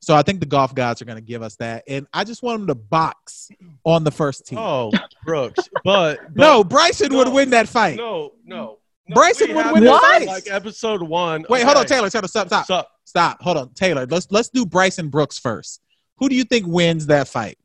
[0.00, 2.42] So I think the golf gods are going to give us that, and I just
[2.42, 3.48] want them to box
[3.84, 4.58] on the first team.
[4.58, 4.90] Oh,
[5.24, 5.68] Brooks.
[5.84, 7.96] But, but no, Bryson would win that fight.
[7.96, 8.78] no, no.
[9.08, 10.26] no Bryson would win this the fight.
[10.26, 11.44] Like episode one.
[11.48, 11.94] Wait, hold on, Okay.
[11.94, 12.08] Taylor.
[12.10, 12.88] Taylor, stop, stop, Sup?
[13.04, 13.42] stop.
[13.42, 14.06] Hold on, Taylor.
[14.06, 15.80] Let's let's do Bryson Brooks first.
[16.18, 17.58] Who do you think wins that fight?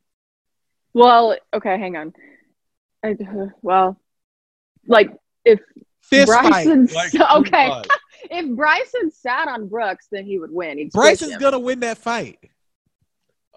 [0.93, 2.13] well, okay, hang on.
[3.03, 3.15] I,
[3.61, 3.97] well,
[4.87, 5.11] like
[5.45, 5.59] if
[6.01, 6.49] Fist fight.
[6.49, 7.81] Bryson, Like, okay,
[8.31, 10.77] if Bryson sat on Brooks, then he would win.
[10.79, 12.39] He'd Bryson's gonna win that fight.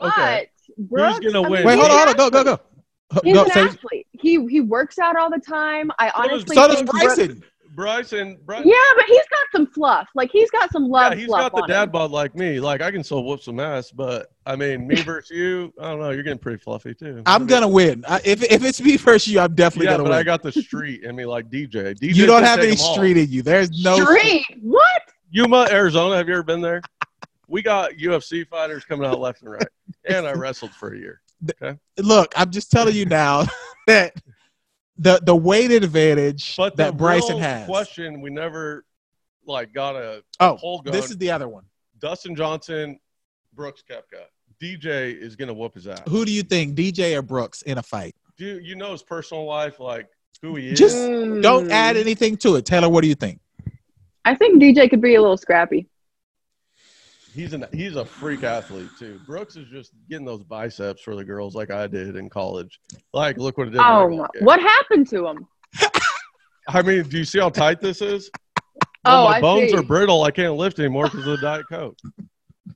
[0.00, 0.48] Okay.
[0.78, 1.66] But Brooks, gonna I mean, win?
[1.66, 2.60] Wait, hold on, hold on, go, go, go.
[3.24, 4.06] He's Go, an athlete.
[4.12, 5.90] He he works out all the time.
[5.98, 7.44] I So does- honestly so does think Brooks- Bryson.
[7.74, 8.68] Bryson, Bryson.
[8.68, 10.08] Yeah, but he's got some fluff.
[10.14, 11.90] Like he's got some love Yeah, he's fluff got the dad him.
[11.90, 12.60] bod like me.
[12.60, 16.00] Like I can still whoop some ass, but I mean, me versus you, I don't
[16.00, 16.10] know.
[16.10, 17.22] You're getting pretty fluffy too.
[17.26, 18.04] I'm gonna win.
[18.08, 20.18] I, if if it's me versus you, I'm definitely Yeah, gonna but win.
[20.18, 21.94] I got the street in me like DJ.
[21.98, 22.94] DJ you don't have take any 'em all.
[22.94, 23.42] street in you.
[23.42, 24.44] There's no Street.
[24.60, 25.02] What?
[25.30, 26.16] Yuma, Arizona.
[26.16, 26.82] Have you ever been there?
[27.48, 29.66] We got UFC fighters coming out left and right,
[30.06, 31.20] and I wrestled for a year.
[31.60, 31.76] Okay?
[31.98, 33.44] Look, I'm just telling you now
[33.88, 34.14] that
[34.98, 37.66] the the weighted advantage But the that Bryson real has.
[37.66, 38.84] question we never
[39.46, 40.92] like got a oh, hold going.
[40.92, 41.64] this is the other one.
[41.98, 42.98] Dustin Johnson,
[43.54, 44.24] Brooks Koepka.
[44.60, 46.02] DJ is gonna whoop his ass.
[46.08, 48.14] Who do you think, DJ or Brooks, in a fight?
[48.36, 50.08] Do you, you know his personal life, like
[50.40, 50.78] who he is?
[50.78, 52.64] Just don't add anything to it.
[52.64, 53.40] Taylor, what do you think?
[54.24, 55.88] I think DJ could be a little scrappy.
[57.34, 59.18] He's an he's a freak athlete too.
[59.26, 62.78] Brooks is just getting those biceps for the girls like I did in college.
[63.14, 63.80] Like, look what it did.
[63.80, 64.44] Oh, my my- game.
[64.44, 65.46] what happened to him?
[66.68, 68.30] I mean, do you see how tight this is?
[69.04, 69.76] Oh, my I bones see.
[69.76, 70.22] are brittle.
[70.22, 71.98] I can't lift anymore because of the diet coke.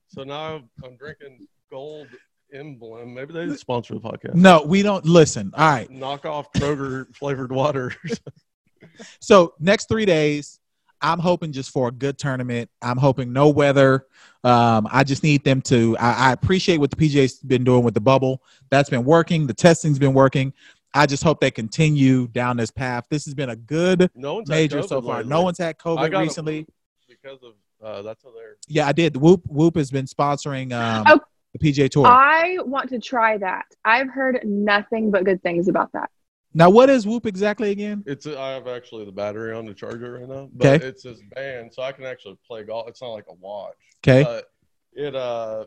[0.09, 2.09] So now I'm drinking Gold
[2.53, 3.14] Emblem.
[3.14, 4.35] Maybe they sponsor the podcast.
[4.35, 5.53] No, we don't listen.
[5.57, 5.88] All right.
[5.88, 7.92] Knock off Kroger flavored water.
[9.21, 10.59] So next three days,
[11.02, 12.70] I'm hoping just for a good tournament.
[12.82, 14.06] I'm hoping no weather.
[14.44, 15.96] Um, I just need them to.
[15.98, 18.42] I, I appreciate what the PGA's been doing with the bubble.
[18.70, 19.46] That's been working.
[19.46, 20.52] The testing's been working.
[20.94, 23.04] I just hope they continue down this path.
[23.11, 25.16] This has been a good no one's major so far.
[25.18, 26.66] lately No one's had COVID recently.
[27.09, 28.56] because of uh, that's how they're.
[28.68, 29.16] Yeah, I did.
[29.16, 31.20] Whoop Whoop has been sponsoring um, Oh.
[31.52, 32.06] the PGA Tour.
[32.06, 33.66] I want to try that.
[33.85, 36.09] I've heard nothing but good things about that.
[36.57, 38.03] Now, what is Whoop exactly again?
[38.07, 40.87] It's I have actually the battery on the charger right now, but Okay.
[40.87, 42.88] it's this band, so I can actually play golf.
[42.88, 43.75] It's not like a watch.
[44.03, 44.23] Okay.
[44.23, 44.47] But
[44.95, 45.66] it uh,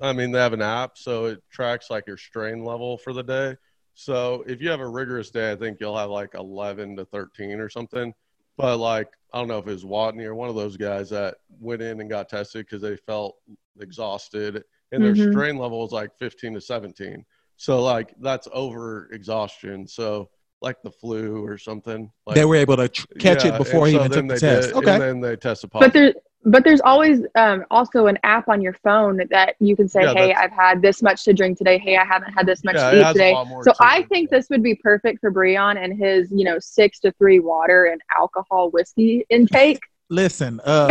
[0.00, 3.24] I mean they have an app, so it tracks like your strain level for the
[3.24, 3.56] day.
[3.94, 7.58] So if you have a rigorous day, I think you'll have like 11 to 13
[7.58, 8.14] or something.
[8.56, 11.38] But like I don't know if it was Watney or one of those guys that
[11.58, 13.34] went in and got tested because they felt
[13.80, 14.62] exhausted,
[14.92, 15.30] and their Mhm.
[15.30, 17.24] strain level was like 15 to 17.
[17.60, 19.86] So like that's over exhaustion.
[19.86, 20.30] So
[20.62, 22.10] like the flu or something.
[22.26, 24.40] Like, they were able to tr- catch yeah, it before he so even then took
[24.40, 24.68] the they test.
[24.68, 24.92] did- okay.
[24.92, 26.14] And then they tested But positive.
[26.14, 30.04] there, but there's always um, also an app on your phone that you can say,
[30.04, 31.76] Yeah, "Hey, I've had this much to drink today.
[31.76, 34.62] Hey, I haven't had this much Yeah, to eat today." So I think this would
[34.62, 39.26] be perfect for Breon and his, you know, six to three water and alcohol whiskey
[39.28, 39.80] intake.
[40.08, 40.90] Listen, um,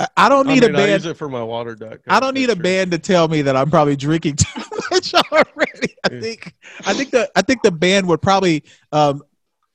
[0.00, 0.92] I- I don't I need mean, a I band.
[1.04, 2.00] use it for my water duck.
[2.08, 4.62] I don't need a band to tell me that I'm probably drinking too
[4.96, 5.94] much already.
[6.04, 6.54] I think
[6.86, 9.22] I think the I think the band would probably um,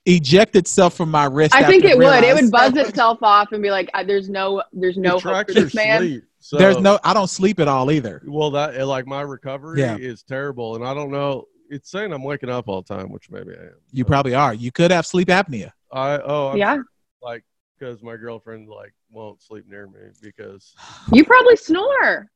[0.05, 1.55] eject itself from my wrist.
[1.55, 2.23] I think it would.
[2.23, 5.47] It would buzz itself off and be like, "Uh, "There's no, there's no it hope
[5.47, 6.23] for this man." sleep.
[6.39, 6.99] So, There's no.
[7.03, 8.23] I don't sleep at all either.
[8.25, 9.97] Well, that like my recovery Yeah.
[9.97, 11.45] is terrible, and I don't know.
[11.69, 13.75] It's saying I'm waking up all the time, which maybe I am.
[13.91, 14.53] You probably are.
[14.53, 15.71] You could have sleep apnea.
[15.93, 16.77] I oh I'm Yeah,
[17.21, 17.43] like
[17.77, 20.73] because my girlfriend like won't sleep near me because
[21.13, 22.31] you probably snore.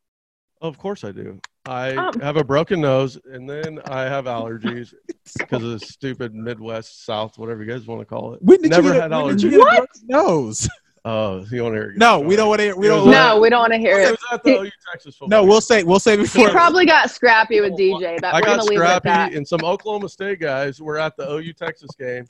[0.62, 1.40] of course I do.
[1.68, 2.12] I Oh.
[2.22, 4.94] have a broken nose, and then I have allergies
[5.38, 8.42] because of the stupid Midwest South, whatever you guys want to call it.
[8.42, 9.44] When did Never you get had a, when did allergies.
[9.44, 9.78] you get a What?
[9.78, 10.70] broken nose?
[11.08, 11.92] Oh, you want to hear?
[11.92, 12.74] a No, we don't want to.
[12.74, 13.10] We It don't.
[13.12, 14.12] No, we don't want to hear It it.
[14.12, 15.28] was at the OU Texas football.
[15.44, 16.40] No, we'll say we'll say before.
[16.40, 16.58] He before.
[16.60, 18.20] probably got scrappy with DJ.
[18.22, 19.14] That I we're got gonna leave it at that.
[19.26, 22.26] scrappy, and some Oklahoma State guys were at the OU Texas game,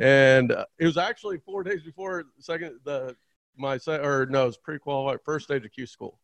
[0.00, 3.14] and uh, it was actually four days before second the
[3.56, 6.18] my se- or no, it was pre-qualified first stage of Q school,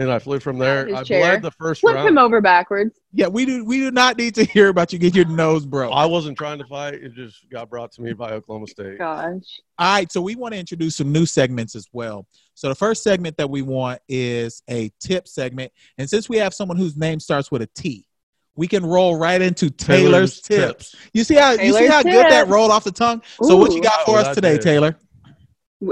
[0.00, 0.86] and I flew from there.
[0.86, 1.20] his I chair.
[1.20, 2.08] bled the first Flip round.
[2.08, 2.98] him over backwards.
[3.12, 3.64] Yeah, we do.
[3.66, 5.92] We do not need to hear about you getting your nose broke.
[5.94, 8.98] I wasn't trying to fight; it just got brought to me by Oklahoma State.
[8.98, 9.60] Gosh.
[9.78, 12.26] All right, so we want to introduce some new segments as well.
[12.54, 16.54] So the first segment that we want is a tip segment, and since we have
[16.54, 18.06] someone whose name starts with a T,
[18.56, 20.94] we can roll right into Taylor's, tips.
[21.12, 23.20] You see how you see Taylor's how good that rolled off the tongue.
[23.42, 24.62] So what you got for Oh, us today, did.
[24.62, 24.96] Taylor?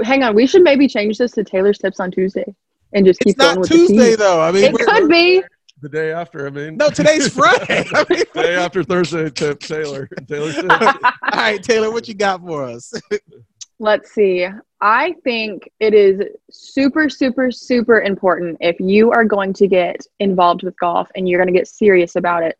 [0.03, 0.33] Hang on.
[0.35, 2.55] We should maybe change this to Taylor's tips on Tuesday
[2.93, 4.41] and just keep It's not with Tuesday the though.
[4.41, 5.43] I mean, It we're- could be.
[5.81, 6.75] The day after, I mean.
[6.75, 7.85] no, today's Friday.
[7.93, 10.09] I mean, day after Thursday, tip Taylor.
[10.27, 11.01] Taylor all
[11.33, 12.91] right, Taylor, what you got for us?
[13.79, 14.45] Let's see.
[14.81, 16.21] I think it is
[16.51, 21.39] super, super, super important if you are going to get involved with golf and you're
[21.39, 22.57] going to get serious about it.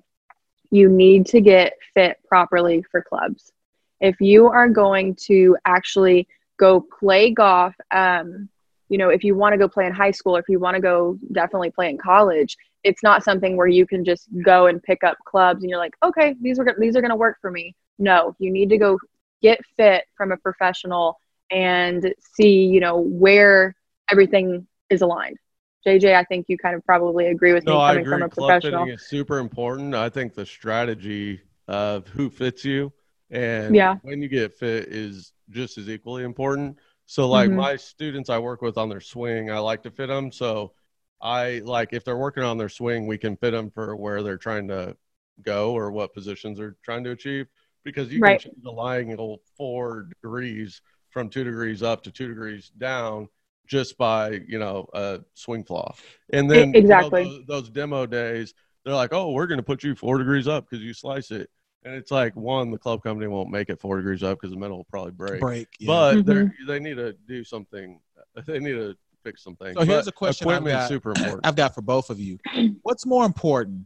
[0.71, 3.51] You need to get fit properly for clubs.
[3.99, 6.25] If you are going to actually
[6.57, 8.47] go play golf, um,
[8.89, 10.81] you know, if you want to go play in high school, if you want to
[10.81, 15.03] go definitely play in college, it's not something where you can just go and pick
[15.03, 17.75] up clubs and you're like, okay, these are these are going to work for me.
[17.99, 18.97] No, you need to go
[19.41, 21.19] get fit from a professional
[21.51, 23.75] and see, you know, where
[24.11, 25.37] everything is aligned.
[25.85, 28.29] JJ, I think you kind of probably agree with no, me I coming from a
[28.29, 28.83] Club professional.
[28.85, 29.95] fitting is super important.
[29.95, 32.91] I think the strategy of who fits you
[33.31, 33.95] and Yeah.
[34.01, 36.77] when you get fit is just as equally important.
[37.09, 37.55] So, like Mhm.
[37.55, 40.31] my students I work with on their swing, I like to fit them.
[40.31, 40.73] So,
[41.19, 44.37] I like if they're working on their swing, we can fit them for where they're
[44.37, 44.95] trying to
[45.41, 47.47] go or what positions they're trying to achieve
[47.83, 48.37] because you Right.
[48.37, 53.27] can change the lying angle four degrees from two degrees up to two degrees down
[53.65, 55.95] just by you know a swing flaw
[56.33, 57.23] and then you know, exactly.
[57.23, 60.69] those, those demo days they're like oh we're going to put you four degrees up
[60.69, 61.49] because you slice it
[61.83, 64.59] and it's like one the club company won't make it four degrees up because the
[64.59, 65.67] metal will probably break, Break.
[65.79, 65.87] yeah.
[65.87, 66.51] but Mhm.
[66.65, 67.99] they're need to do something
[68.45, 70.87] they need to fix some things So here's But a question I've is got.
[70.87, 72.37] super important I've got for both of you.
[72.83, 73.85] What's more important,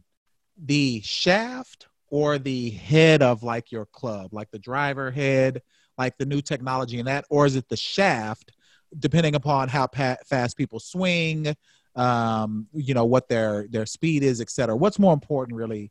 [0.56, 5.62] the shaft or the head of like your club, like the driver head,
[5.98, 8.52] like the new technology in that, or is it the shaft,
[8.98, 11.54] depending upon how pa- fast people swing,
[11.96, 14.76] um, you know what their their speed is, et cetera.
[14.76, 15.90] What's more important, really?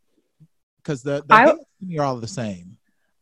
[0.77, 2.77] Because the, the I- heads to me are all the same.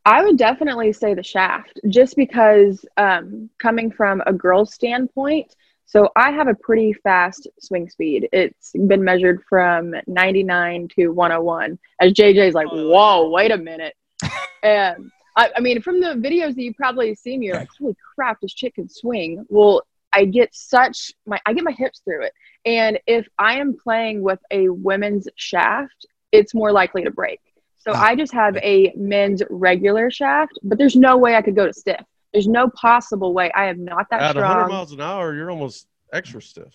[0.05, 6.09] I would definitely say the shaft, just because um, coming from a girl's standpoint, so
[6.15, 8.29] I have a pretty fast swing speed.
[8.31, 11.77] It's been measured from 99 to 101.
[11.99, 13.93] As JJ's like, Oh, whoa, wait a minute.
[14.63, 18.39] and I, I mean, from the videos that you probably seen, you're like, holy crap,
[18.41, 19.45] this chick can swing.
[19.49, 19.81] Well,
[20.13, 22.33] I get such my I get my hips through it,
[22.65, 27.39] and if I am playing with a women's shaft, it's more likely to break.
[27.85, 31.55] So Ah, I just have a men's regular shaft, but there's no way I could
[31.55, 32.01] go to stiff.
[32.31, 33.51] There's no possible way.
[33.53, 34.69] I am not that at 100 strong.
[34.69, 36.73] miles an hour you're almost extra stiff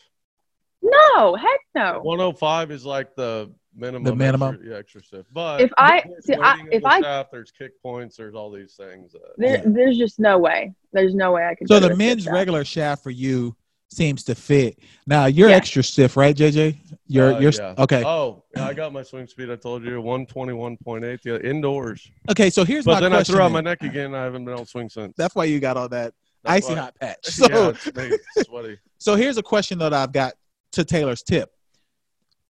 [0.83, 2.01] No, heck no.
[2.03, 4.55] 105 is like the minimum The minimum?
[4.55, 7.51] extra, yeah, extra stiff but If I- there's see, I- if the I- shaft, there's
[7.51, 9.63] kick points there's all these things that, There, Yeah.
[9.67, 10.75] There's just no way.
[10.93, 11.69] There's no way I could.
[11.69, 12.35] So go the a men's stiff shaft.
[12.35, 13.57] regular shaft for you
[13.89, 14.79] seems to fit.
[15.07, 15.57] Now you're Yeah.
[15.57, 16.77] extra stiff, right, JJ?
[17.07, 17.75] You're Uh, you're yeah.
[17.79, 18.03] okay.
[18.05, 19.51] Oh, I got my swing speed.
[19.51, 21.21] I told you, one twenty one point eight.
[21.25, 22.09] Yeah, indoors.
[22.31, 23.35] Okay, so here's But my then I question.
[23.37, 24.15] threw out my neck again.
[24.15, 25.15] I haven't been able to swing since.
[25.17, 27.19] That's why you got all that That's icy why- hot patch.
[27.25, 28.13] So, yeah, it's made
[28.45, 28.79] sweaty.
[28.99, 30.35] so here's a question that I've got
[30.73, 31.51] to Taylor's tip.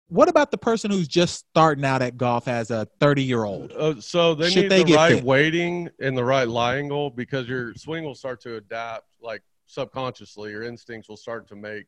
[0.07, 3.71] What about the person who's just starting out at golf as a 30 year old?
[3.71, 5.23] Uh, so they Should need they the get right fit?
[5.23, 10.51] weighting and the right lie angle because your swing will start to adapt, like subconsciously.
[10.51, 11.85] Your instincts will start to make.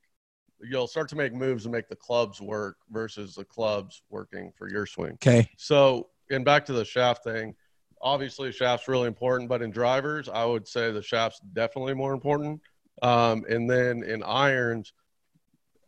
[0.62, 4.70] You'll start to make moves and make the clubs work versus the clubs working for
[4.70, 5.14] your swing.
[5.14, 5.48] Okay.
[5.56, 7.54] So, and back to the shaft thing,
[8.02, 12.60] obviously shaft's really important, but in drivers, I would say the shaft's definitely more important.
[13.04, 14.94] Um, and then in irons,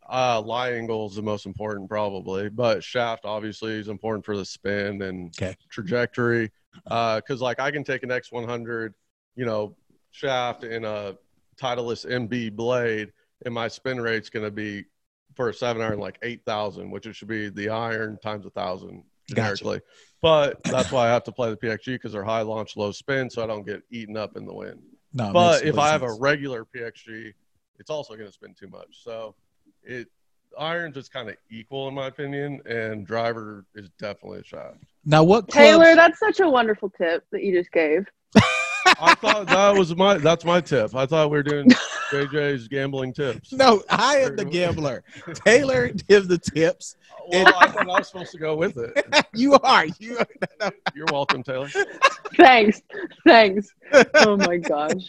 [0.08, 4.44] uh, lie angle is the most important probably, but shaft obviously is important for the
[4.44, 5.56] spin and Okay.
[5.68, 6.50] trajectory.
[6.86, 8.92] Uh, cause like I can take an X100,
[9.36, 9.76] you know,
[10.10, 11.14] shaft in a
[11.60, 13.12] Titleist MB blade
[13.44, 14.84] and my spin rate's going to be
[15.34, 19.04] for a seven iron like 8,000, which it should be the iron times a thousand
[19.34, 19.80] Gotcha.
[20.22, 23.30] But that's why I have to play the PXG because they're high launch, low spin,
[23.30, 24.80] so I don't get eaten up in the wind.
[25.12, 25.32] No.
[25.32, 27.32] but if I have a regular PXG,
[27.78, 29.02] it's also going to spin too much.
[29.02, 29.34] So
[29.82, 30.08] it
[30.58, 34.78] irons is kind of equal in my opinion, and driver is definitely a shaft.
[35.04, 38.06] now what Taylor, that's such a wonderful tip that you just gave.
[39.00, 40.94] I thought that was my that's my tip.
[40.94, 41.68] I thought we were doing
[42.10, 43.52] JJ's gambling tips.
[43.52, 45.02] No, I am the gambler.
[45.34, 46.96] Taylor gives the tips.
[47.28, 49.06] Well, I thought I was supposed to go with it.
[49.34, 49.86] You are.
[49.98, 50.26] You are.
[50.60, 50.70] no.
[50.94, 51.68] You're welcome, Taylor.
[52.36, 52.82] Thanks.
[53.24, 53.68] Thanks.
[54.14, 55.08] Oh my gosh.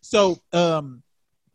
[0.00, 1.02] So, um,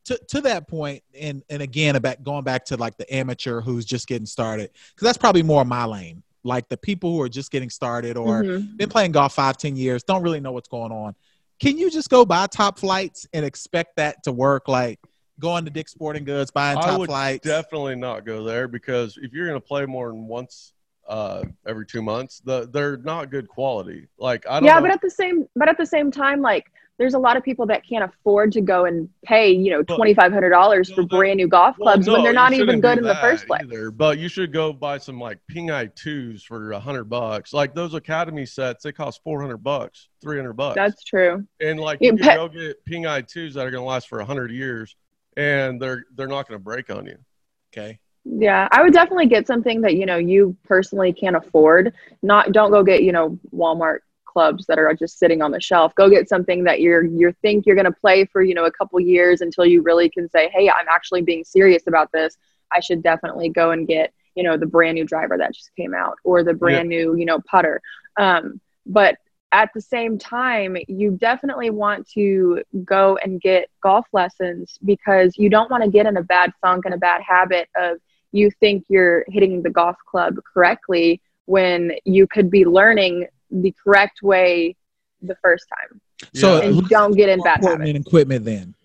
[0.06, 3.86] to to that point, and and again, about going back to like the amateur who's
[3.86, 6.22] just getting started, because that's probably more my lane.
[6.44, 8.78] Like the people who are just getting started or Mhm.
[8.78, 11.16] been playing golf five, ten years, don't really know what's going on.
[11.60, 14.68] Can you just go buy Top Flites and expect that to work?
[14.68, 15.00] Like
[15.40, 17.48] going to Dick's Sporting Goods, buying I top would flights.
[17.48, 20.74] Definitely not go there because if you're going to play more than once
[21.08, 24.08] uh, every two months, the, they're not good quality.
[24.18, 24.82] Like I don't yeah know.
[24.84, 27.66] but at the same but at the same time like there's a lot of people
[27.66, 31.38] that can't afford to go and pay you know twenty five hundred dollars for brand
[31.38, 34.20] new golf Well, clubs when they're not even good in the first place Either, but
[34.20, 37.52] you should go buy some like Ping Eye twos for a hundred bucks.
[37.54, 40.76] Like those Academy sets, they cost four hundred bucks, three hundred bucks.
[40.76, 43.72] that's true and like Yeah, you can pe- go get Ping Eye twos that are
[43.72, 44.96] going to last for a hundred years,
[45.36, 47.18] and they're they're not going to break on you.
[47.74, 48.00] okay.
[48.26, 52.72] yeah i would definitely get something that you know you personally can't afford not don't
[52.72, 54.00] go get you know walmart
[54.34, 55.93] clubs that are just sitting on the shelf.
[55.96, 58.72] Go get something that you're you think you're going to play for you know a
[58.72, 62.38] couple years until you really can say hey i'm actually being serious about this.
[62.72, 65.93] I should definitely go and get you know the brand new driver that just came
[65.93, 67.82] out or the brand new you know putter.
[68.17, 69.17] Um, but
[69.52, 75.48] at the same time you definitely want to go and get golf lessons because you
[75.50, 77.98] don't want to get in a bad funk and a bad habit of
[78.32, 83.28] you think you're hitting the golf club correctly when you could be learning
[83.62, 84.76] the correct way
[85.22, 86.02] the first time
[86.34, 86.68] So Yeah.
[86.70, 88.76] and don't get in bad Equipment habits and equipment then.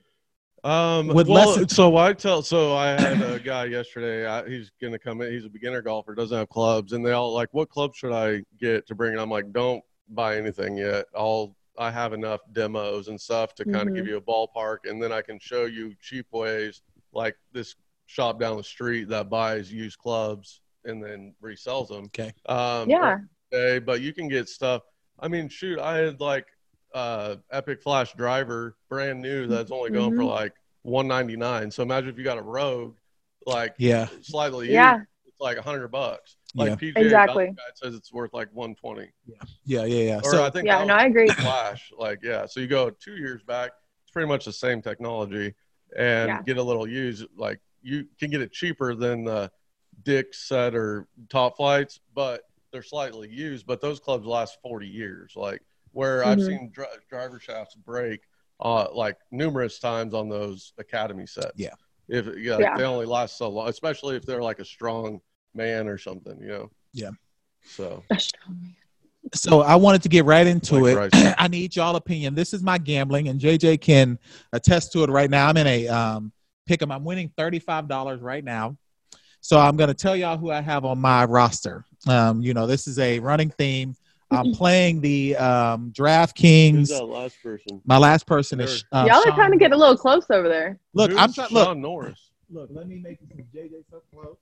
[0.64, 4.26] Um, With well, less- so I tell, so I had a guy yesterday.
[4.26, 5.32] I, he's gonna come in.
[5.32, 8.42] He's a beginner golfer, doesn't have clubs, and they all like, "What club should I
[8.58, 11.06] get to bring?" And I'm like, "Don't buy anything yet.
[11.16, 13.96] I'll I have enough demos and stuff to kind of Mhm.
[13.96, 17.76] give you a ballpark, and then I can show you cheap ways, like this
[18.06, 22.06] shop down the street that buys used clubs and then resells them.
[22.06, 22.32] Okay.
[22.46, 23.18] Um, yeah
[23.50, 24.82] day, but you can get stuff.
[25.18, 26.46] I mean, shoot, I had like
[26.94, 30.28] uh Epic Flash driver, brand new, that's only going for Mhm.
[30.28, 31.70] like one ninety nine.
[31.70, 32.96] So imagine if you got a Rogue,
[33.46, 34.08] like Yeah.
[34.22, 36.36] slightly yeah used, it's like a hundred bucks.
[36.54, 36.76] Like Yeah.
[36.76, 37.46] PJ Exactly.
[37.48, 39.10] Guy says it's worth like one twenty.
[39.26, 39.36] Yeah.
[39.64, 39.84] Yeah.
[39.84, 40.18] Yeah.
[40.24, 42.46] Or So I think yeah that no i agree Flash, like yeah.
[42.46, 45.54] So you go two years back, it's pretty much the same technology,
[45.96, 46.42] and Yeah.
[46.42, 47.26] get a little used.
[47.36, 49.50] Like you can get it cheaper than the
[50.04, 53.66] Dick set or Top Flites, but they're slightly used.
[53.66, 55.32] But those clubs last forty years.
[55.36, 56.46] Like where I've Mhm.
[56.46, 58.20] seen dri- driver shafts break,
[58.60, 61.52] uh, like numerous times on those Academy sets.
[61.56, 61.74] Yeah.
[62.08, 62.76] If yeah, Yeah.
[62.76, 65.20] they only last so long, especially if they're like a strong
[65.54, 66.70] man or something, you know.
[66.92, 67.10] Yeah.
[67.64, 68.02] So
[69.34, 71.12] so I wanted to get right into Like it.
[71.12, 71.34] Bryce.
[71.38, 72.34] I need y'all opinion.
[72.34, 74.18] This is my gambling, and JJ can
[74.52, 75.48] attest to it right now.
[75.48, 76.32] I'm in a um,
[76.66, 76.90] pick 'em.
[76.90, 78.76] I'm winning $35 right now.
[79.40, 81.84] So I'm going to tell y'all who I have on my roster.
[82.06, 83.96] Um, you know, this is a running theme.
[84.30, 86.88] I'm playing the um, who's DraftKings.
[86.88, 87.80] that last person?
[87.86, 90.48] My last person is uh, y'all are Sean- kind of getting a little close over
[90.48, 91.48] there Look, Who's I'm trying.
[91.50, 92.30] Look, Shaun Norris.
[92.50, 92.68] look.
[92.70, 94.36] Let me make this JJ so close.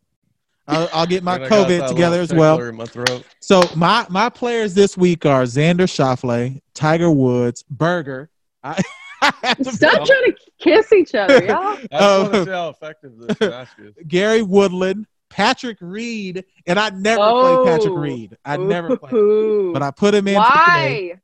[0.67, 2.57] I'll, I'll get my And I got COVID that together as well.
[2.57, 3.25] tickler In my throat.
[3.41, 8.29] So my my players this week are Xander Schauffele, Tiger Woods, Berger.
[8.65, 8.83] I,
[9.23, 12.23] I have to stop trying to kiss each other y'all I just Oh.
[12.23, 13.95] want to see how effective this mask is.
[14.09, 17.63] Gary Woodland, Patrick Reed, and I never Oh.
[17.65, 18.37] played Patrick Reed.
[18.45, 20.35] I never played, but I put him in.
[20.37, 21.15] why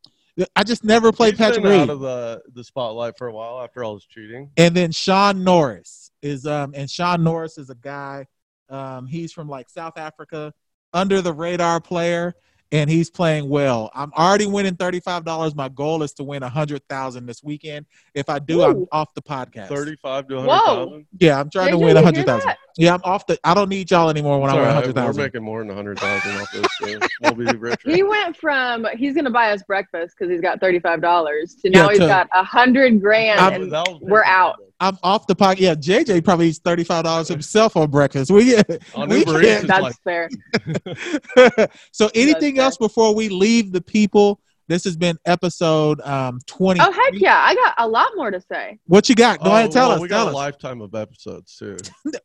[0.57, 1.81] I just never played He's Patrick been Reed.
[1.83, 4.51] out of the, the spotlight for a while after all his cheating.
[4.57, 8.27] and then Shaun Norris is um and Shaun Norris is a guy
[8.71, 10.53] um he's from like South Africa
[10.95, 12.35] under the radar player
[12.71, 13.91] and he's playing well.
[13.95, 15.55] I'm already winning $35.
[15.55, 17.85] My goal is to win a 100,000 this weekend.
[18.15, 19.69] If I do, I'm off the podcast.
[19.69, 20.43] Thirty-five to Whoa.
[20.47, 21.07] hundred thousand.
[21.21, 22.51] Yeah, I'm trying to win you hear 100,000.
[22.77, 22.83] That?
[22.83, 25.61] Yeah, I'm off the I don't need y'all anymore when I win We're making more
[25.61, 26.67] than a hundred thousand off this.
[26.81, 27.91] So we'll be richer.
[27.91, 31.71] He went from he's gonna buy us breakfast because he's got thirty five dollars to
[31.71, 34.57] now Yeah, he's to- got a hundred grand I'm- and we're out.
[34.81, 35.61] I'm off the pocket.
[35.61, 38.33] Yeah, JJ probably eats $35 himself on breakfast.
[38.33, 38.57] We
[38.97, 40.29] On we Uber Eats, can't- that's like fair.
[41.93, 42.65] so anything fair.
[42.65, 44.41] else before we leave the people?
[44.69, 46.81] This has been episode um 20.
[46.81, 48.79] Oh heck yeah, I got a lot more to say.
[48.87, 49.39] What you got?
[49.41, 50.01] Go Oh, ahead, tell well, us.
[50.03, 50.35] We Tell got us.
[50.35, 51.77] a lifetime of episodes too.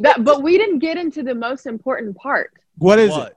[0.00, 2.52] That, but we didn't get into the most important part.
[2.76, 3.34] What is it?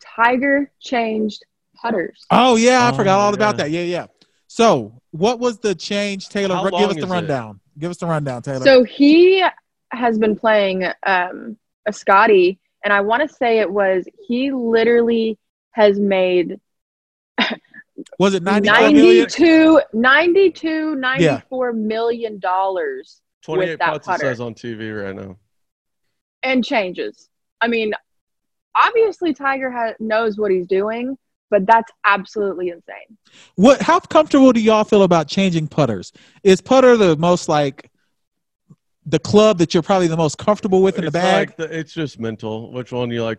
[0.00, 1.44] Tiger changed
[1.76, 2.24] putters.
[2.30, 3.34] Oh yeah, I Oh, forgot all yeah.
[3.34, 3.70] about that.
[3.70, 4.06] Yeah, yeah.
[4.46, 6.54] So, what was the change, Taylor?
[6.54, 7.08] How Give long us the is it?
[7.10, 7.60] rundown.
[7.78, 8.64] Give us the rundown, Taylor.
[8.64, 9.44] So he
[9.90, 11.56] has been playing um,
[11.86, 15.38] a Scotty, and I want to say it was he literally
[15.72, 16.60] has made
[18.18, 19.22] Was it 94 million?
[19.22, 25.36] 92, 92 94 million dollars 28 with that it says on TV right now.
[26.42, 27.28] and changes.
[27.60, 27.92] I mean,
[28.74, 31.16] obviously Tiger ha- knows what he's doing,
[31.50, 33.16] but that's absolutely insane.
[33.56, 33.80] What?
[33.80, 36.12] How comfortable do y'all feel about changing putters?
[36.42, 37.90] Is putter the most like
[39.06, 41.50] the club that you're probably the most comfortable with in the bag?
[41.50, 42.72] Like the, it's just mental.
[42.72, 43.38] Which one you like?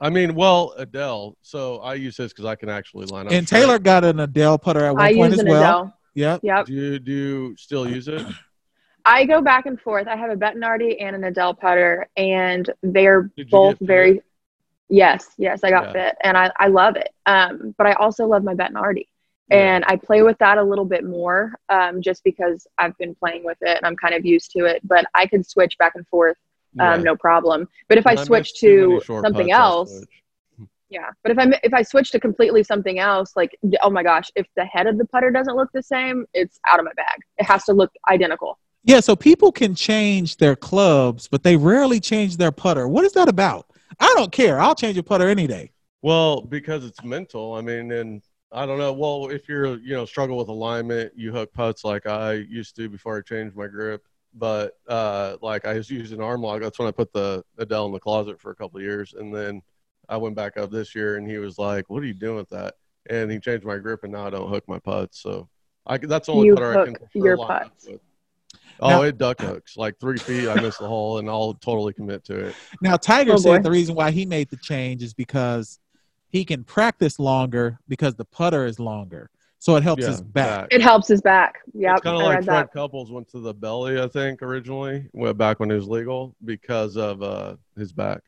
[0.00, 1.36] I mean, well, Edel.
[1.42, 3.32] So I use this because I can actually line up.
[3.32, 3.60] and straight.
[3.60, 5.62] Taylor got an Edel putter at one I point use as well.
[5.62, 5.94] Edel.
[6.14, 6.40] Yep.
[6.42, 6.66] Yep.
[6.66, 8.26] Do you do you still use it?
[9.06, 10.06] I go back and forth.
[10.08, 13.86] I have a Bettinardi and an Edel putter, and they're both get fit?
[13.86, 14.22] very.
[14.92, 15.92] Yes, yes, I got Yeah.
[16.08, 17.10] fit, and I, I love it.
[17.24, 19.06] Um, but I also love my Bettinardi,
[19.48, 19.56] Yeah.
[19.76, 23.44] and I play with that a little bit more, um, just because I've been playing
[23.44, 24.80] with it and I'm kind of used to it.
[24.82, 26.36] But I could switch back and forth,
[26.78, 27.02] um, Yeah.
[27.02, 27.68] no problem.
[27.88, 30.04] But if When I miss switch to something else.
[30.88, 34.28] Yeah, but if I if I switch to completely something else, like oh my gosh,
[34.34, 37.20] if the head of the putter doesn't look the same, it's out of my bag.
[37.38, 38.58] It has to look identical.
[38.82, 38.98] Yeah.
[39.00, 42.88] So people can change their clubs, but they rarely change their putter.
[42.88, 43.66] What is that about?
[44.00, 44.60] I don't care.
[44.60, 45.70] I'll change a putter any day.
[46.02, 47.54] Well, because it's mental.
[47.54, 48.92] I mean, and I don't know.
[48.92, 52.88] Well, if you're, you know, struggle with alignment, you hook putts like I used to
[52.88, 54.02] before I changed my grip.
[54.34, 56.60] But uh, like I was using arm lock.
[56.60, 59.34] That's when I put the Edel in the closet for a couple of years, and
[59.34, 59.60] then
[60.08, 62.48] I went back up this year, and he was like, "What are you doing with
[62.50, 62.74] that?"
[63.08, 65.20] And he changed my grip, and now I don't hook my putts.
[65.20, 65.48] So
[65.86, 67.88] I that's the only You putter I can hook your putts.
[67.88, 68.00] with.
[68.82, 70.48] Oh, Now- it duck hooks like three feet.
[70.48, 72.54] I miss the hole, and I'll totally commit to it.
[72.80, 73.62] Now, Tiger Oh, said boy.
[73.64, 75.78] the reason why he made the change is because
[76.28, 79.28] he can practice longer because the putter is longer.
[79.60, 80.68] So it helps Yeah, his back.
[80.70, 81.60] It helps his back.
[81.74, 82.72] Yeah, kind of like Fred.
[82.72, 86.96] Couples went to the belly, I think, originally, way back when it was legal because
[86.96, 88.22] of uh, his back.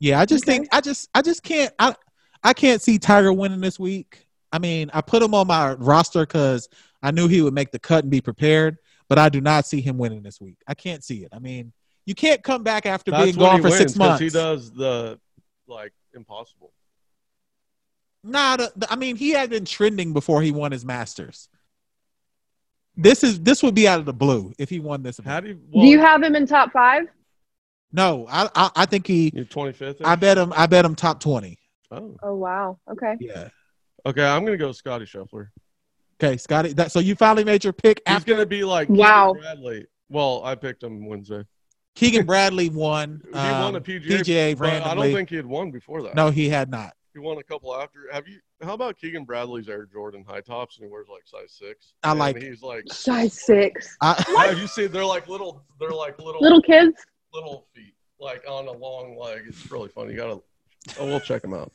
[0.00, 0.58] Yeah, I just Okay.
[0.58, 1.94] think I just I just can't I
[2.42, 4.26] I can't see Tiger winning this week.
[4.52, 6.68] I mean, I put him on my roster because
[7.00, 8.78] I knew he would make the cut and be prepared,
[9.08, 10.56] but I do not see him winning this week.
[10.66, 11.28] I can't see it.
[11.32, 11.72] I mean,
[12.06, 14.20] you can't come back after being gone he for six months.
[14.20, 15.20] He does the
[15.68, 16.72] like impossible.
[18.22, 21.48] Nah, the, the- I mean, he had been trending before he won his Masters.
[22.96, 25.18] This is this would be out of the blue if he won this.
[25.18, 25.32] event.
[25.32, 25.60] How do you?
[25.70, 27.04] Well, Do you have him in top five?
[27.92, 29.30] No, I, I I think he.
[29.30, 30.02] 25th.
[30.04, 30.52] I bet him.
[30.54, 31.58] I bet him top twenty.
[31.90, 32.78] Oh, Oh wow.
[32.90, 33.16] Okay.
[33.20, 33.48] Yeah.
[34.04, 34.24] okay.
[34.24, 35.48] I'm gonna go Scottie Scheffler.
[36.22, 36.72] Okay, Scottie.
[36.74, 39.32] That, so you finally made your pick He's after gonna be like Wow.
[39.32, 39.86] Keegan Bradley.
[40.10, 41.44] Well, I picked him Wednesday.
[41.94, 43.22] Keegan Bradley won.
[43.24, 44.02] He won a um, PGA.
[44.20, 46.14] PGA but I don't think he had won before that.
[46.14, 46.94] No, he had not.
[47.12, 48.00] He won a couple after.
[48.12, 48.38] Have you?
[48.62, 51.94] How about Keegan Bradley's Air Jordan high tops and he wears like size six?
[52.02, 52.42] I And like it.
[52.42, 52.84] He's like.
[52.92, 53.96] Size six.
[54.00, 54.90] I, Have you seen?
[54.92, 55.64] They're like little.
[55.78, 56.94] They're like little Little kids.
[57.34, 59.42] little feet, like on a long leg.
[59.48, 60.12] It's really funny.
[60.12, 60.40] You gotta.
[60.98, 61.72] Oh, we'll check him out.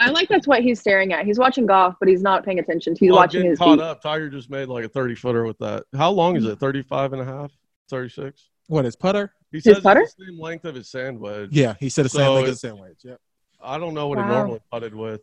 [0.00, 1.24] I like that's what he's staring at.
[1.26, 2.96] He's watching golf, but he's not paying attention.
[2.98, 3.84] He's Well, watching his caught feet.
[3.84, 4.02] up.
[4.02, 5.84] Tiger just made like a 30 footer with that.
[5.96, 6.58] How long is it?
[6.58, 7.52] 35 and a half?
[7.88, 8.48] 36?
[8.68, 9.32] what is putter?
[9.50, 10.00] He His says putter?
[10.00, 11.50] it's the same length of his sand wedge.
[11.52, 12.98] Yeah, he said the same So thing it- as sandwich.
[13.04, 13.20] Yep.
[13.64, 14.28] I don't know what he Wow.
[14.38, 15.20] normally putted with,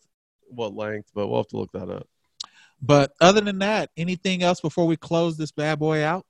[0.49, 2.07] what length, but we'll have to look that up.
[2.81, 6.25] But other than that, anything else before we close this bad boy out?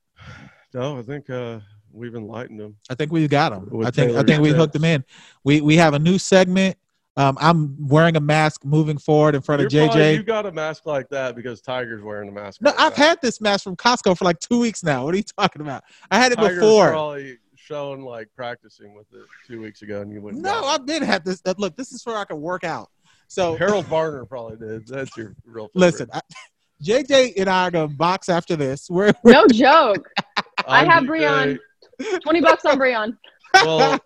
[0.74, 1.60] No, I think uh,
[1.92, 2.76] we've enlightened him.
[2.88, 3.68] I think we've got him.
[3.70, 4.84] With I think I think we hooked tips.
[4.84, 5.04] him in.
[5.44, 6.76] We we have a new segment.
[7.16, 10.16] Um, I'm wearing a mask moving forward in front of You're probably- JJ.
[10.16, 12.62] you got a mask like that because Tiger's wearing a mask.
[12.62, 13.04] no, like I've that.
[13.04, 15.04] had this mask from Costco for like two weeks now.
[15.04, 15.82] What are you talking about?
[16.10, 16.90] I had it Tiger's before.
[16.90, 17.38] probably
[17.70, 20.42] shown like practicing with it two weeks ago, and you wouldn't.
[20.42, 20.66] No, know.
[20.66, 21.40] I've been had this.
[21.46, 22.90] uh, Look, this is where I can work out.
[23.28, 24.86] So Harold Varner probably did.
[24.88, 25.68] That's your real.
[25.68, 25.70] Favorite.
[25.74, 26.20] listen, I,
[26.84, 28.88] JJ and I are gonna box after this.
[28.90, 30.08] We're, No joke.
[30.66, 31.58] I have DJ.
[32.00, 32.20] Breon.
[32.22, 33.16] Twenty bucks on Breon.
[33.54, 33.98] Well,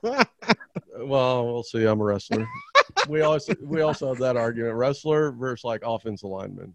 [0.98, 1.84] well, we'll see.
[1.84, 2.46] I'm a wrestler.
[3.08, 6.74] we also we also have that argument: wrestler versus like offensive lineman.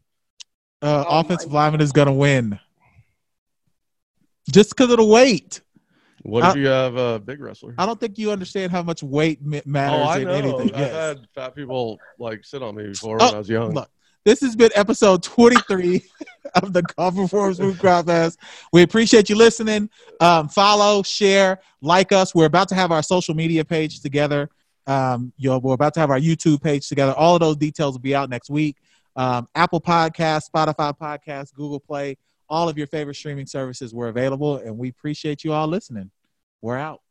[0.82, 2.60] uh, Oh offensive lineman is gonna win
[4.52, 5.62] just because of the weight.
[6.24, 7.74] What Uh, if you have a big wrestler?
[7.78, 10.34] I don't think you understand how much weight ma- Oh, matters I in know.
[10.34, 10.74] anything.
[10.76, 10.92] I've Yes.
[10.94, 13.74] had fat people like sit on me before Oh, when I was young.
[13.74, 13.90] Look,
[14.26, 16.04] this has been episode 23
[16.56, 18.38] of the Golf Performance Move Podcast.
[18.74, 19.90] We appreciate you listening.
[20.20, 22.36] Um, follow, share, like us.
[22.36, 24.50] We're about to have our social media page together.
[24.88, 27.14] Um, you know, we're about to have our YouTube page together.
[27.14, 28.76] All of those details will be out next week.
[29.16, 32.18] Um, Apple Podcast, Spotify Podcast, Google Play,
[32.50, 36.12] all of your favorite streaming services were available, and we appreciate you all listening.
[36.62, 37.02] We're out.